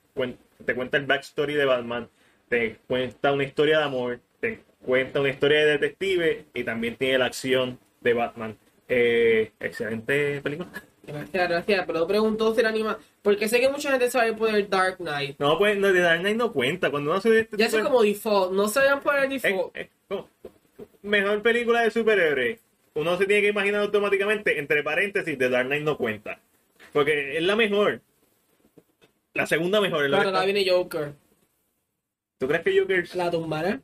[0.66, 2.10] te cuenta el backstory de Batman,
[2.50, 7.20] te cuenta una historia de amor, te cuenta una historia de detective y también tiene
[7.20, 8.58] la acción de Batman.
[8.90, 10.70] Eh, excelente película.
[11.08, 11.86] Gracias, gracias.
[11.88, 13.00] Pero pregunto si era anima.
[13.22, 15.38] Porque sé que mucha gente se ir por el Dark Knight.
[15.40, 16.92] No, pues no, de Dark Knight no cuenta.
[16.92, 18.52] Cuando uno sube este Ya de- como default.
[18.54, 19.74] No se vayan por el es- default.
[20.08, 20.30] como-
[21.02, 22.60] mejor película de superhéroes,
[22.94, 26.40] uno se tiene que imaginar automáticamente, entre paréntesis, The Dark Knight no cuenta.
[26.92, 28.02] Porque es la mejor.
[29.34, 30.06] La segunda mejor.
[30.06, 31.14] es la viene Joker.
[32.40, 33.08] ¿Tú crees que Joker?
[33.16, 33.80] La tumbará.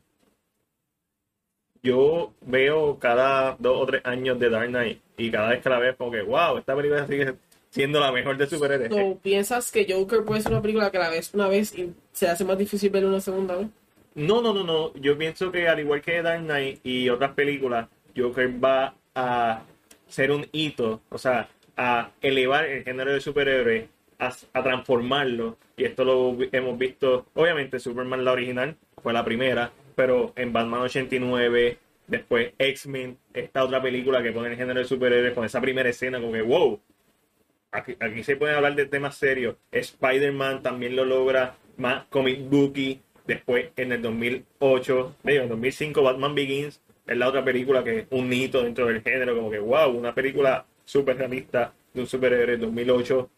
[1.84, 5.78] Yo veo cada dos o tres años de Dark Knight y cada vez que la
[5.78, 7.34] veo como que, wow, esta película sigue
[7.68, 8.90] siendo la mejor de superhéroes.
[8.90, 12.26] ¿No piensas que Joker puede ser una película que la ves una vez y se
[12.26, 13.68] hace más difícil verla una segunda vez?
[14.14, 14.94] No, no, no, no.
[14.94, 19.62] Yo pienso que al igual que Dark Knight y otras películas, Joker va a
[20.08, 25.58] ser un hito, o sea, a elevar el género de superhéroes, a, a transformarlo.
[25.76, 30.82] Y esto lo hemos visto, obviamente, Superman la original fue la primera, pero en Batman
[30.82, 35.88] 89, después X-Men, esta otra película que pone el género de superhéroes con esa primera
[35.88, 36.80] escena, como que wow.
[37.72, 39.56] Aquí, aquí se pueden hablar de temas serios.
[39.72, 43.00] Spider-Man también lo logra, más comic booky.
[43.26, 48.06] Después, en el 2008, digo, en 2005, Batman Begins es la otra película que es
[48.10, 49.34] un hito dentro del género.
[49.34, 52.56] Como que, wow, una película súper realista de un superhéroe.
[52.56, 53.30] 2008,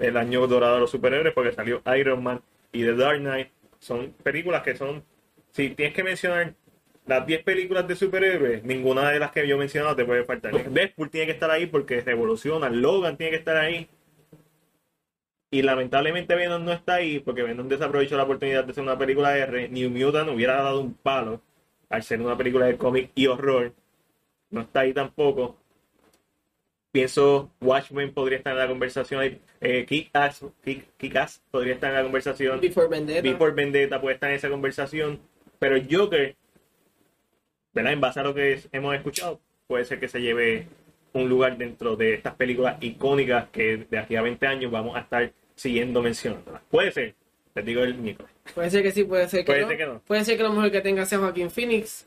[0.00, 2.40] el año dorado de los superhéroes, porque salió Iron Man
[2.72, 3.48] y The Dark Knight.
[3.78, 5.02] Son películas que son.
[5.52, 6.54] Si tienes que mencionar
[7.06, 10.52] las 10 películas de superhéroes, ninguna de las que yo he mencionado te puede faltar.
[10.70, 12.68] Deadpool tiene que estar ahí porque revoluciona.
[12.70, 13.88] Logan tiene que estar ahí.
[15.50, 19.36] Y lamentablemente Venom no está ahí porque Venom desaprovechó la oportunidad de hacer una película
[19.36, 19.68] R.
[19.68, 21.40] New Mutant hubiera dado un palo
[21.88, 23.74] al ser una película de cómic y horror.
[24.50, 25.56] No está ahí tampoco.
[26.92, 29.40] Pienso Watchmen podría estar en la conversación.
[29.60, 32.60] Eh, Kick-Ass Kick- Kick-Ass podría estar en la conversación.
[32.60, 33.22] Before Vendetta.
[33.22, 35.20] Before Vendetta puede estar en esa conversación.
[35.60, 36.34] Pero Joker,
[37.72, 37.92] ¿verdad?
[37.92, 40.66] En base a lo que hemos escuchado, puede ser que se lleve
[41.12, 45.00] un lugar dentro de estas películas icónicas que de aquí a 20 años vamos a
[45.00, 46.62] estar siguiendo mencionándolas.
[46.70, 47.14] Puede ser,
[47.54, 48.32] les digo el miércoles.
[48.54, 49.68] Puede ser que sí, puede ser que, Puede no.
[49.68, 50.00] ser que no.
[50.00, 52.06] Puede ser que lo mejor que tenga sea Joaquín Phoenix.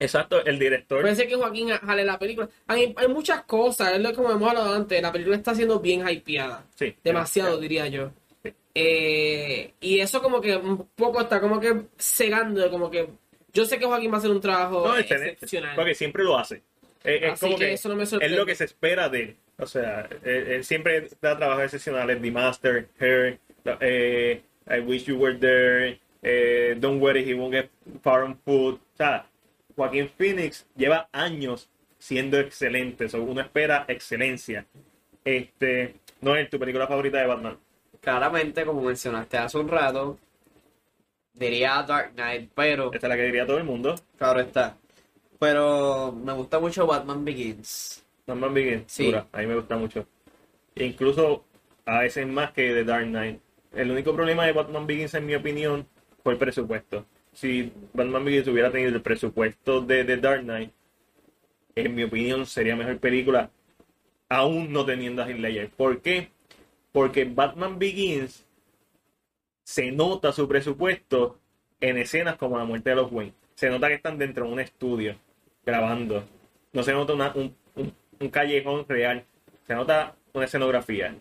[0.00, 1.00] Exacto, el director.
[1.00, 2.48] Puede ser que Joaquín jale la película.
[2.68, 5.00] Hay, hay muchas cosas, es lo que hemos hablado antes.
[5.02, 6.64] La película está siendo bien hypeada.
[6.76, 7.60] Sí, Demasiado, demasiado.
[7.60, 8.12] diría yo.
[8.74, 13.08] Eh, y eso como que un poco está como que cegando, como que
[13.52, 15.74] yo sé que Joaquín va a hacer un trabajo No, excepcional.
[15.74, 16.62] Porque siempre lo hace.
[17.04, 19.36] Eh, es como que que, eso no me es lo que se espera de él.
[19.58, 22.20] O sea, él, él siempre da trabajos excepcionales.
[22.20, 23.38] The Master, Her,
[23.80, 27.70] eh, I Wish You Were There, eh, Don't Worry, He Won't Get
[28.02, 28.74] Far on Food.
[28.74, 29.26] O sea,
[29.74, 31.68] Joaquín Phoenix lleva años
[31.98, 33.08] siendo excelente.
[33.08, 34.66] So, uno espera excelencia.
[35.24, 37.58] Este, no es tu película favorita de Batman.
[38.00, 40.18] Claramente, como mencionaste hace un rato,
[41.34, 43.94] diría Dark Knight, pero Esta es la que diría todo el mundo.
[44.16, 44.76] claro está.
[45.38, 48.04] Pero me gusta mucho Batman Begins.
[48.26, 49.06] Batman Begins, Sí.
[49.06, 50.06] dura, a mí me gusta mucho.
[50.74, 51.44] Incluso
[51.84, 53.40] a veces más que The Dark Knight.
[53.72, 55.86] El único problema de Batman Begins, en mi opinión,
[56.22, 57.04] fue el presupuesto.
[57.32, 60.72] Si Batman Begins hubiera tenido el presupuesto de The Dark Knight,
[61.76, 63.50] en mi opinión sería mejor película,
[64.28, 65.70] aún no teniendo a Heath Ledger.
[65.70, 66.30] ¿Por qué?
[66.92, 68.46] Porque Batman Begins
[69.64, 71.38] se nota su presupuesto
[71.80, 73.34] en escenas como la muerte de los Wayne.
[73.54, 75.16] Se nota que están dentro de un estudio
[75.64, 76.24] grabando.
[76.72, 79.24] No se nota una- un, un- un callejón real.
[79.66, 81.14] Se nota una escenografía.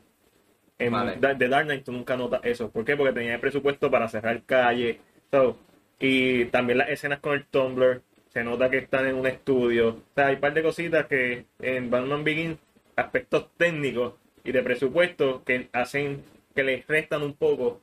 [0.80, 1.18] En Vale.
[1.38, 2.70] The Dark Knight tú nunca notas eso.
[2.70, 2.95] ¿Por qué?
[2.95, 4.99] Porque tenía el presupuesto para cerrar calle.
[5.32, 5.57] So,
[5.99, 8.01] y también las escenas con el Tumblr.
[8.30, 9.89] Se nota que están en un estudio.
[9.89, 12.59] O sea, hay un par de cositas que en Batman Begins,
[12.95, 14.13] aspectos técnicos
[14.47, 16.23] y de presupuesto que hacen
[16.55, 17.81] que les restan un poco.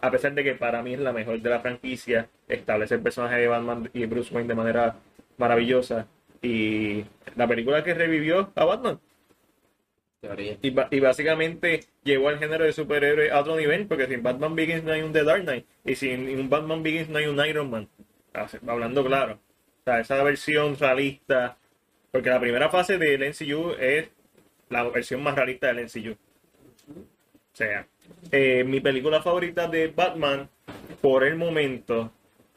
[0.00, 3.36] A pesar de que para mí es la mejor de la franquicia, establece el personaje
[3.36, 4.94] de Batman y Bruce Wayne de manera
[5.38, 6.06] maravillosa.
[6.40, 7.04] Y
[7.34, 9.00] la película que revivió a Batman.
[10.62, 14.92] Y, básicamente llevó al género de superhéroe a otro nivel, porque sin Batman Begins no
[14.92, 17.88] hay un The Dark Knight, y sin un Batman Begins no hay un Iron Man.
[18.66, 19.34] Hablando claro.
[19.34, 21.58] O sea, esa versión realista,
[22.10, 24.08] porque la primera fase del NCU es
[24.74, 26.12] la versión más realista del NCU.
[26.12, 27.86] O sea,
[28.32, 30.48] eh, mi película favorita de Batman,
[31.00, 32.10] por el momento,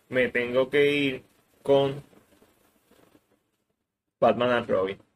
[0.10, 1.24] me tengo que ir
[1.62, 2.02] con
[4.20, 4.98] Batman and Robin.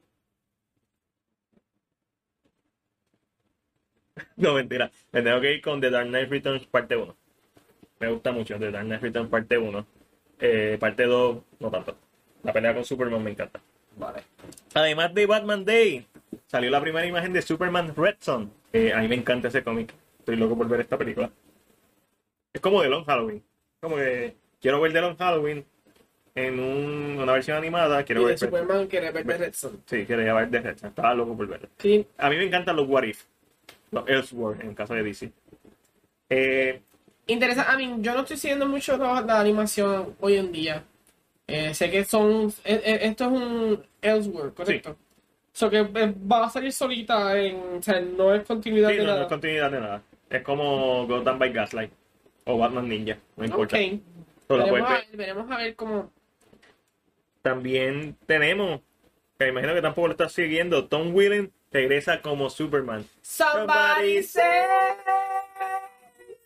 [4.35, 4.91] No, mentira.
[5.11, 7.15] Me tengo que ir con The Dark Knight Returns parte 1.
[7.99, 9.85] Me gusta mucho The Dark Knight Returns parte 1.
[10.39, 11.97] Eh, parte 2, no tanto.
[12.43, 13.59] La pelea con Superman me encanta.
[13.97, 14.23] Vale.
[14.73, 16.05] Además de Batman Day,
[16.47, 18.51] salió la primera imagen de Superman Red Son.
[18.73, 19.93] Eh, a mí me encanta ese cómic.
[20.19, 21.31] Estoy loco por ver esta película.
[22.53, 23.43] Es como de Long Halloween.
[23.79, 25.65] Como que quiero ver de Long Halloween
[26.35, 28.03] en un- una versión animada.
[28.03, 28.33] Quiero Y ver.
[28.33, 29.81] de Superman que ver de Redson.
[29.85, 30.89] Sí, quería ver de Red Son.
[30.89, 31.67] Estaba loco por verla.
[31.79, 33.23] Sí, A mí me encantan los What If.
[33.91, 35.31] Los Elseworld, en el caso de DC.
[36.29, 36.81] Eh,
[37.27, 37.71] interesante.
[37.71, 40.83] A mí, yo no estoy siguiendo mucho la, la animación hoy en día.
[41.47, 42.47] Eh, sé que son.
[42.63, 44.95] eh, eh, esto es un Elsewhere, ¿correcto?
[45.53, 47.77] So que eh, va a salir solita en.
[47.79, 49.23] O sea, no es continuidad Sí, de no, no nada.
[49.23, 50.01] es continuidad de nada.
[50.29, 51.91] Es como Gotham by Gaslight
[52.45, 53.75] o Batman Ninja, no importa.
[53.77, 53.99] Ok.
[54.47, 55.07] Tú la Veremos a, ver.
[55.07, 56.11] ver, veremos a ver cómo.
[57.41, 58.81] También tenemos,
[59.37, 63.05] que imagino que tampoco lo estás siguiendo, Tom Willen regresa como Superman.
[63.21, 64.67] Somebody save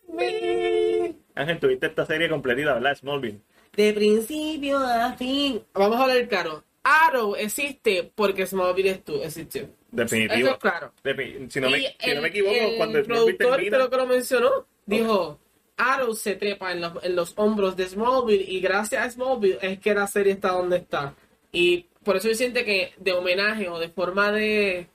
[0.08, 1.14] me.
[1.34, 2.94] Ángel, tuviste esta serie completita, ¿verdad?
[2.96, 3.40] Smallville.
[3.74, 5.62] De principio a fin.
[5.74, 6.64] Vamos a hablar claro.
[6.88, 9.68] Arrow existe porque Smallville estu- existió.
[9.90, 10.34] Definitivo.
[10.46, 10.92] Eso es claro.
[11.02, 13.90] Defi- si no, me, si no me el- equivoco, el cuando Smallville productor termina, creo
[13.90, 14.50] que lo mencionó,
[14.86, 15.38] dijo,
[15.78, 19.78] Arrow se trepa en los, en los hombros de Smallville y gracias a Smallville es
[19.80, 21.14] que la serie está donde está.
[21.52, 24.86] Y por eso yo siento que de homenaje o de forma de,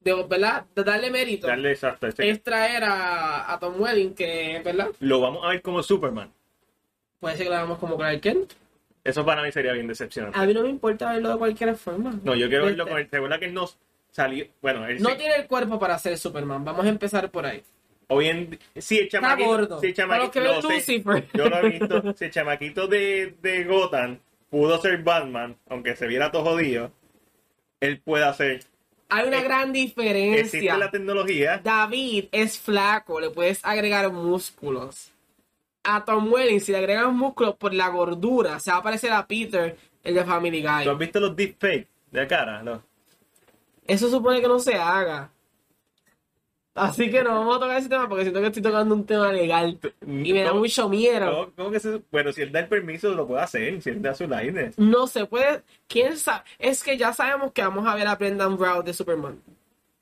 [0.00, 0.64] de ¿verdad?
[0.74, 2.06] De darle mérito darle exacto.
[2.06, 4.88] este- es traer a, a Tom Welling que, ¿verdad?
[5.00, 6.32] Lo vamos a ver como Superman.
[7.20, 8.52] Puede ser que lo hagamos como Clark Kent.
[9.04, 10.38] Eso para mí sería bien decepcionante.
[10.38, 12.12] A mí no me importa verlo de cualquier forma.
[12.22, 13.08] No, yo quiero verlo Este, con el.
[13.10, 13.78] Recuerda que él nos
[14.10, 14.46] salió.
[14.60, 16.64] Bueno, él No sí- tiene el cuerpo para ser Superman.
[16.64, 17.62] Vamos a empezar por ahí.
[18.08, 19.80] Hoy en si el chamaquito, gordo.
[19.80, 20.44] Si el chamaquito, que yo
[21.48, 22.12] lo he visto.
[22.16, 24.18] Si el chamaquito de, de Gotham
[24.50, 26.92] pudo ser Batman, aunque se viera todo jodido,
[27.80, 28.60] él puede hacer.
[29.08, 30.76] Hay una Eh, gran Existe diferencia.
[30.78, 31.60] la tecnología.
[31.62, 35.11] David es flaco, le puedes agregar músculos.
[35.84, 39.26] A Tom Welling, si le agregas músculos por la gordura, se va a parecer a
[39.26, 40.94] Peter, el de Family ¿Tú has Guy.
[40.96, 42.62] visto los deepfakes de la cara?
[42.62, 42.82] No.
[43.86, 45.30] Eso supone que no se haga.
[46.74, 49.30] Así que no vamos a tocar ese tema porque siento que estoy tocando un tema
[49.30, 49.78] legal.
[50.06, 51.30] Y me da ¿Cómo- mucho miedo.
[51.30, 53.82] cómo- cómo que se- bueno, si él da el permiso, lo puede hacer.
[53.82, 54.78] Si él da su likeness.
[54.78, 55.62] No se puede.
[55.86, 56.44] ¿Quién sabe?
[56.58, 59.42] Es que ya sabemos que vamos a ver a Brendan Brown de Superman.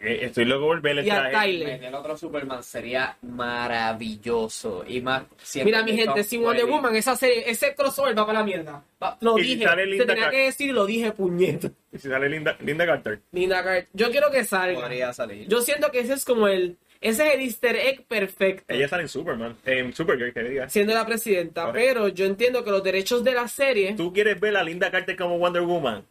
[0.02, 1.30] Eh, estoy loco por ver el Y a.
[1.30, 1.84] Tyler.
[1.84, 4.82] El otro Superman sería maravilloso.
[4.88, 5.24] Y más.
[5.42, 8.82] siempre Mira, mi gente, sin Wonder Woman, esa serie, ese crossover va para la mierda.
[9.02, 9.68] Va- lo Y si dije.
[9.68, 11.70] Se Linda tenía Car- que decir y lo dije, puñeta.
[11.92, 13.20] Y si sale Linda, Linda Carter.
[13.32, 13.88] Linda Carter.
[13.92, 14.80] Yo quiero que salga.
[14.80, 15.46] Podría salir.
[15.48, 16.78] Yo siento que ese es como el.
[17.02, 18.64] Ese es el easter egg perfecto.
[18.74, 19.56] Ella sale en Superman.
[19.64, 20.68] En Supergirl, que diga.
[20.68, 21.64] Siendo la presidenta.
[21.66, 21.88] Correcto.
[21.88, 25.16] Pero yo entiendo que los derechos de la serie ¿Tú quieres ver a Linda Carter
[25.16, 26.04] como Wonder Woman?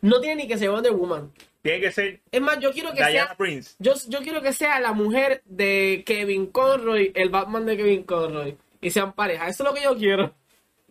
[0.00, 1.32] No tienen ni que ser Wonder Woman.
[1.62, 3.36] Tiene que ser Es más, yo quiero que Diana sea.
[3.36, 3.74] Prince.
[3.78, 8.56] Yo, yo quiero que sea la mujer de Kevin Conroy, el Batman de Kevin Conroy.
[8.80, 9.48] Y sean pareja.
[9.48, 10.32] Eso es lo que yo quiero.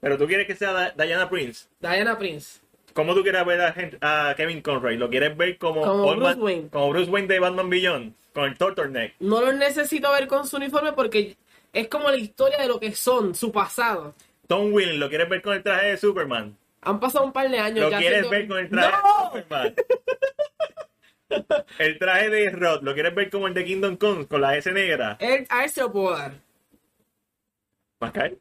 [0.01, 1.67] Pero tú quieres que sea Di- Diana Prince.
[1.79, 2.59] Diana Prince.
[2.93, 3.61] ¿Cómo tú quieres ver
[4.01, 4.97] a, Kevin Conroy?
[4.97, 6.69] ¿Lo quieres ver como, Como Bruce Wayne.
[6.69, 8.13] como Bruce Wayne de Batman Beyond?
[8.33, 9.13] Con el turtleneck.
[9.19, 11.38] No los necesito ver con su uniforme porque
[11.73, 14.13] es como la historia de lo que son, su pasado.
[14.47, 16.55] Tom Willen, ¿lo quieres ver con el traje de Superman?
[16.82, 19.23] Han pasado un par de años ¿Lo ya quieres ver con el traje ¡No!
[19.34, 19.75] de Superman?
[21.80, 24.71] el traje de Rod, ¿lo quieres ver como el de Kingdom Come con la S
[24.71, 25.17] negra?
[25.19, 26.34] Él- a ese lo puedo dar.
[27.99, 28.34] ¿Mascar?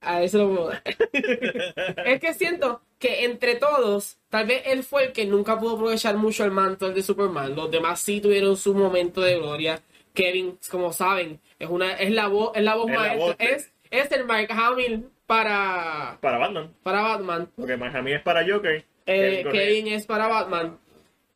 [0.00, 0.82] A ese lo puedo dar.
[2.06, 6.16] es que siento que entre todos, tal vez él fue el que nunca pudo aprovechar
[6.16, 7.54] mucho el manto de Superman.
[7.54, 9.80] Los demás sí tuvieron su momento de gloria.
[10.14, 13.24] Kevin, como saben, es una es la voz, es la voz Es la maestra.
[13.26, 16.74] voz de- Es, es el Mark Hamill para, Para Batman.
[16.82, 17.48] para Batman.
[17.56, 18.84] Porque Miami es para Joker.
[19.06, 20.78] Eh, Kevin Kevin es para Batman.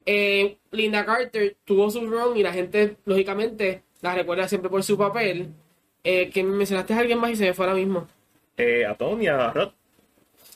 [0.05, 4.99] Eh, Linda Carter tuvo su run y la gente, lógicamente, la recuerda siempre por su
[4.99, 5.49] papel.
[6.05, 8.07] Eh, que mencionaste a alguien más y se me fue ahora mismo.
[8.59, 9.73] eh, a Tom y a Rod.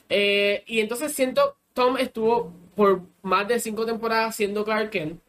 [0.09, 5.19] Eh, y entonces siento, Tom estuvo por más de cinco temporadas siendo Clark Kent.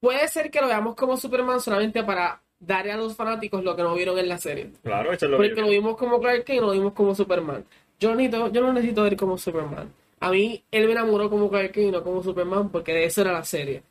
[0.00, 3.82] Puede ser que lo veamos como Superman solamente para darle a los fanáticos lo que
[3.82, 4.70] no vieron en la serie.
[4.82, 7.14] Claro, eso es lo que Porque lo vimos como Clark Kent y lo vimos como
[7.14, 7.64] Superman.
[8.00, 9.92] Yo no necesito, yo no necesito ver como Superman.
[10.20, 13.20] A mí, él me enamoró como Clark Kent y no como Superman porque de eso
[13.20, 13.82] era la serie.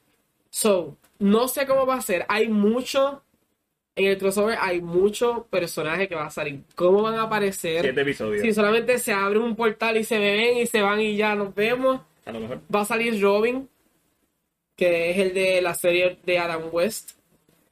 [0.50, 2.26] So, no sé cómo va a ser.
[2.28, 3.24] Hay mucho,
[3.96, 6.62] en el crossover hay mucho personaje que va a salir.
[6.76, 7.82] ¿Cómo van a aparecer?
[7.82, 8.42] Siete episodios.
[8.42, 11.56] Si solamente se abre un portal y se ven y se van y ya nos
[11.56, 12.02] vemos.
[12.26, 12.62] A lo mejor.
[12.74, 13.70] Va a salir Robin,
[14.76, 17.12] que es el de la serie de Adam West.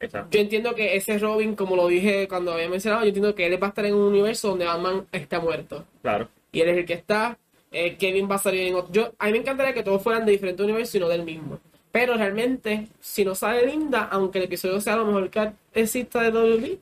[0.02, 0.30] Exacto.
[0.32, 3.62] Yo entiendo que ese Robin, como lo dije cuando había mencionado, yo entiendo que él
[3.62, 5.86] va a estar en un universo donde Batman está muerto.
[6.02, 6.28] Claro.
[6.52, 7.38] Y él es el que está.
[7.72, 8.91] Eh, Kevin va a salir en otro.
[8.91, 11.60] Yo, a mí me encantaría que todos fueran de diferentes universos y no del mismo.
[11.91, 16.30] Pero realmente, si no sale Linda, aunque el episodio sea lo mejor que exista de
[16.32, 16.80] WWE,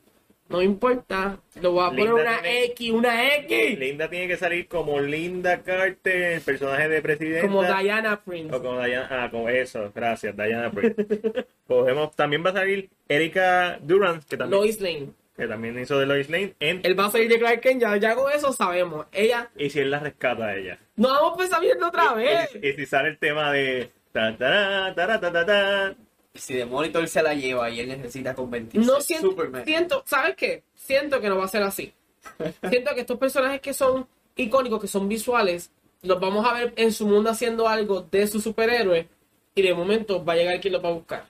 [0.50, 1.38] no importa.
[1.62, 3.78] Lo voy a poner una tiene- X, una X.
[3.78, 7.46] Linda tiene que salir como Linda Carter, el personaje de presidenta.
[7.46, 8.54] Como Diana Prince.
[8.54, 11.06] O como Diana, ah, como eso, gracias, Diana Prince.
[11.68, 15.10] Cogemos, también va a salir Erika Durant, que también, Lois Lane.
[15.36, 17.96] que también hizo de Lois Lane, en, Él va a salir de Clark Kent, ya,
[17.96, 19.06] ya con eso sabemos.
[19.12, 20.78] Ella, y si él la rescata a ella.
[20.96, 22.50] no vamos empezar viendo otra vez.
[22.60, 23.88] Y, y si sale el tema de...
[24.12, 25.94] ta, ta, ta,
[26.34, 29.64] Si Demolitor se la lleva y él necesita convertirse No en siento, Superman.
[29.64, 30.62] siento, ¿sabes qué?
[30.74, 31.92] Siento que no va a ser así.
[32.68, 34.06] siento que estos personajes que son
[34.36, 35.70] icónicos que son visuales,
[36.02, 39.08] los vamos a ver en su mundo haciendo algo de su superhéroe
[39.54, 41.24] y de momento va a llegar quien los va a buscar.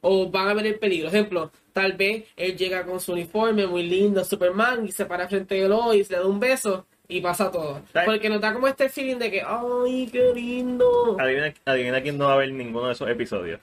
[0.00, 1.08] O van a ver el peligro.
[1.08, 5.56] Ejemplo, tal vez él llega con su uniforme muy lindo, Superman, y se para frente
[5.56, 7.82] de Lois, le da un beso y pasa todo.
[7.92, 8.08] ¿Sabes?
[8.08, 11.16] Porque nos da como este feeling de que, ¡ay, qué lindo!
[11.20, 13.60] Adivina, adivina quién no va a ver ninguno de esos episodios.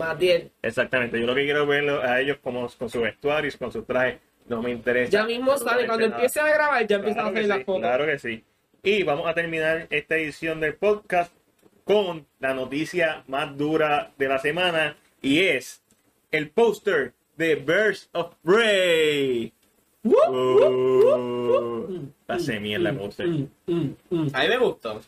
[0.00, 0.50] Más bien.
[0.62, 3.86] Exactamente, yo lo que quiero verlo a ellos como con su vestuario y con sus
[3.86, 4.18] trajes.
[4.48, 5.12] No me interesa.
[5.12, 6.16] Ya mismo sale, cuando nada.
[6.16, 7.82] empiece a grabar, ya empiezan a salir que las sí, fotos.
[7.82, 8.44] claro que sí.
[8.82, 11.32] Y vamos a terminar esta edición del podcast
[11.84, 15.82] con la noticia más dura de la semana y es
[16.30, 19.52] el póster de Birds of Prey.
[20.02, 23.28] Uh, la semilla el póster.
[23.28, 24.28] Mm, mm, mm.
[24.32, 25.00] A mí me gustó.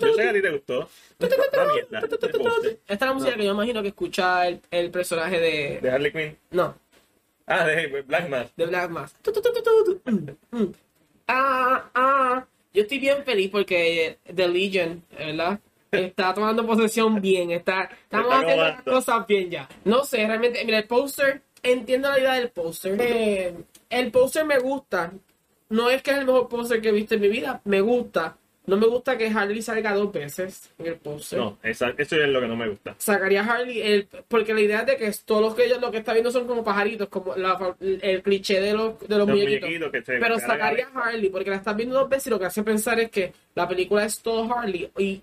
[0.00, 0.88] Yo sé que a ti te gustó.
[1.18, 5.80] Esta es la música que yo imagino que escucha el, el personaje de.
[5.80, 6.38] De Harley Quinn.
[6.50, 6.74] No,
[7.50, 8.56] Ah, de Black Mask.
[8.56, 8.90] de Black
[10.52, 10.64] mm.
[11.26, 12.46] Ah, ah.
[12.72, 15.58] Yo estoy bien feliz porque The Legion, ¿verdad?
[15.90, 17.50] Está tomando posesión bien.
[17.50, 19.68] Está, estamos haciendo las cosas bien ya.
[19.84, 20.64] No sé, realmente.
[20.64, 21.42] Mira, el póster.
[21.60, 22.96] Entiendo la idea del póster.
[23.00, 23.54] Eh,
[23.90, 25.12] el póster me gusta.
[25.70, 27.60] No es que es el mejor póster que he visto en mi vida.
[27.64, 28.36] Me gusta.
[28.70, 31.38] No me gusta que Harley salga dos veces en el póster.
[31.38, 32.94] No, esa- eso es lo que no me gusta.
[32.98, 35.80] sacaría a Harley el, porque la idea es de que es- todos los que ellos
[35.80, 39.18] lo que está viendo son como pajaritos como la- el cliché de los, de los,
[39.18, 42.28] Los muñequitos, muñequitos que se pero sacaría a Harley porque la estás viendo dos veces
[42.28, 45.20] y lo que hace pensar es que la película es todo Harley y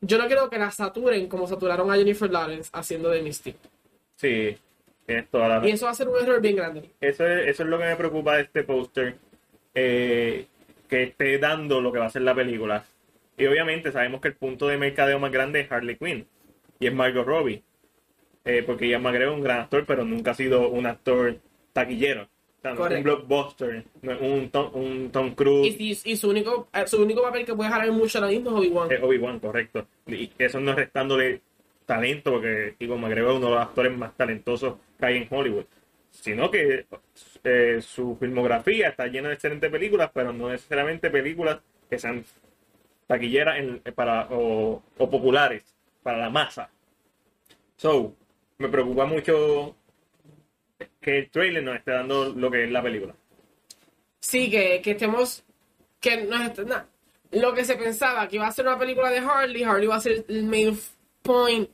[0.00, 3.56] yo no quiero que la saturen como saturaron a Jennifer Lawrence haciendo de Mystic
[4.16, 4.56] Sí,
[5.06, 7.62] tienes toda la y eso va a ser un error bien grande Eso es, eso
[7.62, 9.14] es lo que me preocupa de este póster.
[9.74, 10.46] eh,
[10.92, 12.84] que esté dando lo que va a ser la película.
[13.38, 16.26] Y obviamente sabemos que el punto de mercadeo más grande es Harley Quinn.
[16.80, 17.62] Y es Margot Robbie.
[18.44, 21.38] Eh, porque Ian McGregor es un gran actor, pero nunca ha sido un actor
[21.72, 22.24] taquillero.
[22.24, 23.84] O sea, no es un blockbuster.
[24.02, 25.74] No es un Tom, un Tom Cruise.
[25.78, 28.92] y, su único eh, su único papel que puede jalar mucho ahora mismo es Obi-Wan
[28.92, 29.86] Es Obi-Wan, correcto.
[30.08, 31.40] Y eso no es restándole
[31.86, 35.64] talento, porque Iwan McGregor es uno de los actores más talentosos que hay en Hollywood.
[36.12, 36.86] Sino que
[37.42, 41.58] eh, su filmografía está llena de excelentes películas, pero no necesariamente películas
[41.88, 42.24] que sean
[43.06, 45.64] taquilleras en- para, o, populares
[46.02, 46.70] para la masa.
[47.76, 48.14] So,
[48.58, 49.74] me preocupa mucho
[51.00, 53.14] que el trailer nos esté dando lo que es la película.
[54.20, 55.44] Sí, que, que estemos.
[56.00, 56.86] Que no est- na-
[57.32, 60.00] lo que se pensaba que iba a ser una película de Harley, Harley va a
[60.00, 60.78] ser el main
[61.22, 61.68] point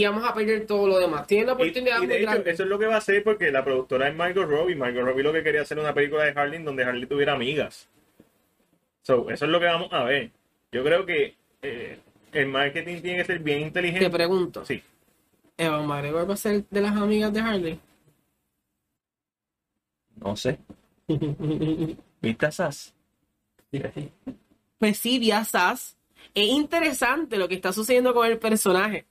[0.00, 1.26] y vamos a perder todo lo demás.
[1.26, 2.50] Tienen la Y, oportunidad y de muy hecho, grande.
[2.50, 4.74] eso es lo que va a hacer porque la productora es Margot Robbie.
[4.74, 7.88] Margot Robbie lo que quería hacer una película de Harley donde Harley tuviera amigas.
[9.02, 10.30] So, eso es lo que vamos a ver.
[10.72, 11.98] Yo creo que eh,
[12.32, 14.10] el marketing tiene que ser bien Te inteligente.
[14.10, 14.82] pregunto, Sí.
[15.56, 17.80] ¿Evan McGregor va a ser de las amigas de Harley?
[20.16, 20.58] No sé.
[22.20, 22.94] ¿Viste a Sass?
[24.78, 25.96] pues sí, vi a Sass.
[26.34, 29.04] Es interesante lo que está sucediendo con el personaje.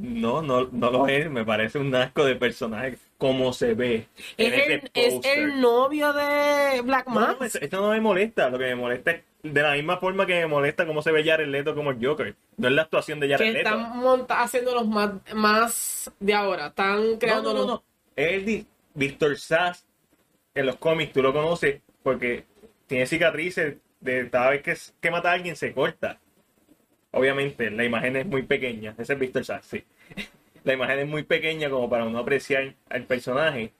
[0.00, 1.30] No, no, no lo es.
[1.30, 2.98] Me parece un asco de personaje.
[3.18, 4.08] Como se ve.
[4.36, 7.40] Es el, es el novio de Black No, Mask.
[7.40, 8.48] no, esto no me molesta.
[8.50, 11.22] Lo que me molesta es de la misma forma que me molesta cómo se ve
[11.24, 12.34] Jared Leto como el Joker.
[12.56, 13.68] No es la actuación de Jared que Leto.
[13.68, 16.68] están monta haciendo los más, más de ahora.
[16.68, 17.82] Están No, creando no, no, no.
[18.16, 19.86] Di- Víctor Sass
[20.54, 22.44] en los cómics, tú lo conoces porque
[22.86, 26.18] tiene cicatrices de cada vez que, que mata a alguien se corta.
[27.12, 28.94] Obviamente, la imagen es muy pequeña.
[28.98, 29.76] Ese es Víctor Sass.
[30.64, 33.72] La imagen es muy pequeña como para no apreciar al personaje.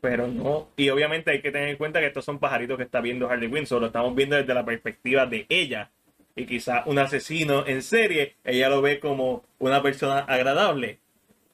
[0.00, 0.68] Pero no.
[0.76, 3.48] Y obviamente hay que tener en cuenta que estos son pajaritos que está viendo Harley
[3.48, 3.66] Quinn.
[3.66, 5.90] Solo estamos viendo desde la perspectiva de ella.
[6.34, 10.98] Y quizá un asesino en serie, ella lo ve como una persona agradable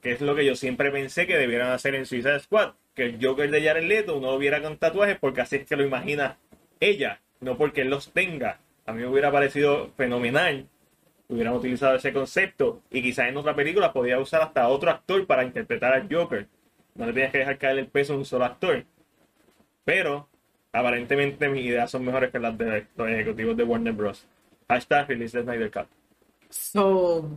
[0.00, 3.18] que es lo que yo siempre pensé que debieran hacer en Suicide Squad, que el
[3.24, 6.38] Joker de Jared Leto no lo viera con tatuajes porque así es que lo imagina
[6.80, 8.60] ella, no porque él los tenga.
[8.86, 10.66] A mí me hubiera parecido fenomenal,
[11.30, 15.44] hubieran utilizado ese concepto y quizás en otra película podía usar hasta otro actor para
[15.44, 16.46] interpretar al Joker.
[16.94, 18.84] No le tenías que dejar caer el peso a un solo actor.
[19.84, 20.28] Pero
[20.72, 24.26] aparentemente mis ideas son mejores que las de los ejecutivos de Warner Bros.
[24.68, 25.86] Hashtag release the Snyder Cut.
[26.50, 27.28] So,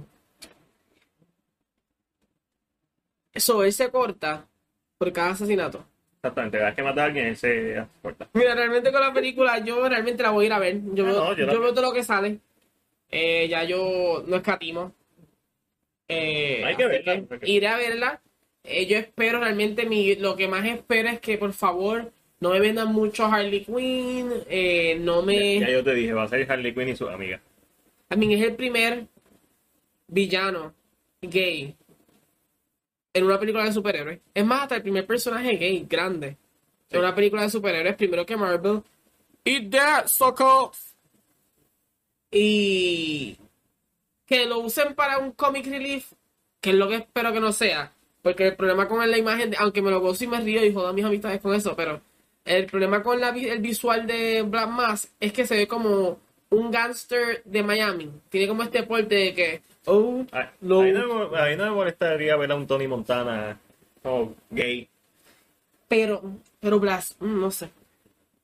[3.35, 4.47] so, él se corta
[4.97, 5.85] por cada asesinato.
[6.17, 8.27] Exactamente, cada vez que mata a alguien, él se corta.
[8.33, 10.79] Mira, realmente con la película yo realmente la voy a ir a ver.
[10.93, 12.39] Yo, Ah, veo, no, yo yo la- veo todo lo que sale.
[13.15, 14.91] Eh, ya yo no escatimo.
[16.07, 18.21] Eh, Hay que verla, porque- Iré a verla.
[18.63, 22.59] Eh, yo espero realmente, mi, lo que más espero es que por favor no me
[22.59, 24.31] vendan mucho Harley Quinn.
[24.49, 25.59] eh, no me...
[25.59, 27.39] Ya yo te dije, va a ser Harley Quinn y su amiga.
[28.09, 29.05] A mí es el primer
[30.07, 30.73] villano
[31.21, 31.75] gay
[33.13, 34.19] en una película de superhéroes.
[34.33, 36.37] Es más, hasta el primer personaje gay grande
[36.89, 36.97] Sí.
[36.97, 38.81] en una película de superhéroes, primero que Marvel.
[39.45, 40.71] Eat that, sucker.
[42.33, 43.37] Y
[44.25, 46.11] que lo usen para un comic relief,
[46.59, 47.93] que es lo que espero que no sea.
[48.21, 50.73] Porque el problema con la imagen, de- aunque me lo gozo y me río y
[50.73, 52.01] jodo a mis amistades con eso, pero
[52.45, 56.19] el problema con la, el visual de Black Mass es que se ve como
[56.49, 58.11] un gangster de Miami.
[58.29, 60.81] Tiene como este porte de que, oh, Ahí, no.
[60.81, 63.59] ahí no, me- ahí no me molestaría ver a un Tony Montana
[64.01, 64.89] como gay.
[65.87, 66.21] pero,
[66.59, 67.69] pero Blas, mm, no sé.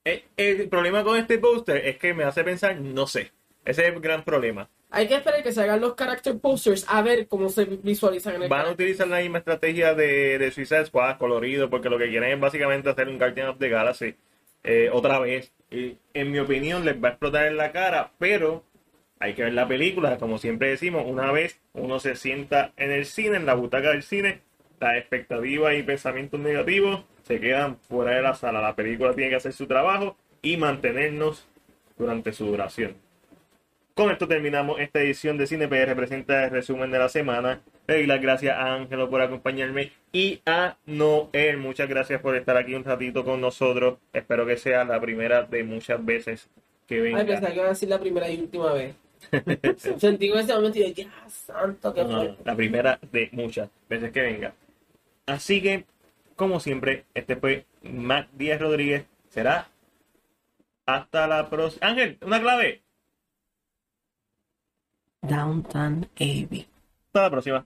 [0.06, 3.32] Eh, El, problema con este póster es que me hace pensar, no sé.
[3.66, 4.70] Ese es el gran problema.
[4.92, 8.44] Hay que esperar que se hagan los character posters a ver cómo se visualizan en
[8.44, 8.86] el Van a character.
[8.86, 12.90] utilizar la misma estrategia de, de Suicide Squad, colorido, porque lo que quieren es básicamente
[12.90, 14.16] hacer un Guardian of the Galaxy
[14.64, 15.54] eh, otra vez.
[15.70, 18.64] Y en mi opinión les va a explotar en la cara, pero
[19.20, 20.18] hay que ver la película.
[20.18, 24.02] Como siempre decimos, una vez uno se sienta en el cine, en la butaca del
[24.02, 24.42] cine,
[24.80, 28.60] las expectativas y pensamientos negativos se quedan fuera de la sala.
[28.60, 31.46] La película tiene que hacer su trabajo y mantenernos
[31.96, 32.96] durante su duración.
[33.94, 37.62] Con esto terminamos esta edición de Cine PR, presenta el resumen de la semana.
[37.88, 41.58] Le doy las gracias a Ángelo por acompañarme y a Noel.
[41.58, 43.98] Muchas gracias por estar aquí un ratito con nosotros.
[44.14, 46.50] Espero que sea la primera de muchas veces
[46.88, 47.20] que venga.
[47.20, 48.96] Ay, pensaba que iba a decir la primera y última vez.
[49.98, 52.06] Sentí en ese momento y yo, ya, santo, fue.
[52.06, 54.54] no, la primera de muchas veces que venga.
[55.26, 55.86] Así que,
[56.36, 59.06] como siempre, este fue Mac Díaz Rodríguez.
[59.30, 59.68] Será
[60.86, 61.88] hasta la próxima.
[61.88, 62.82] Ángel, una clave.
[65.22, 66.68] Downtown Abbey.
[67.08, 67.66] Hasta la próxima.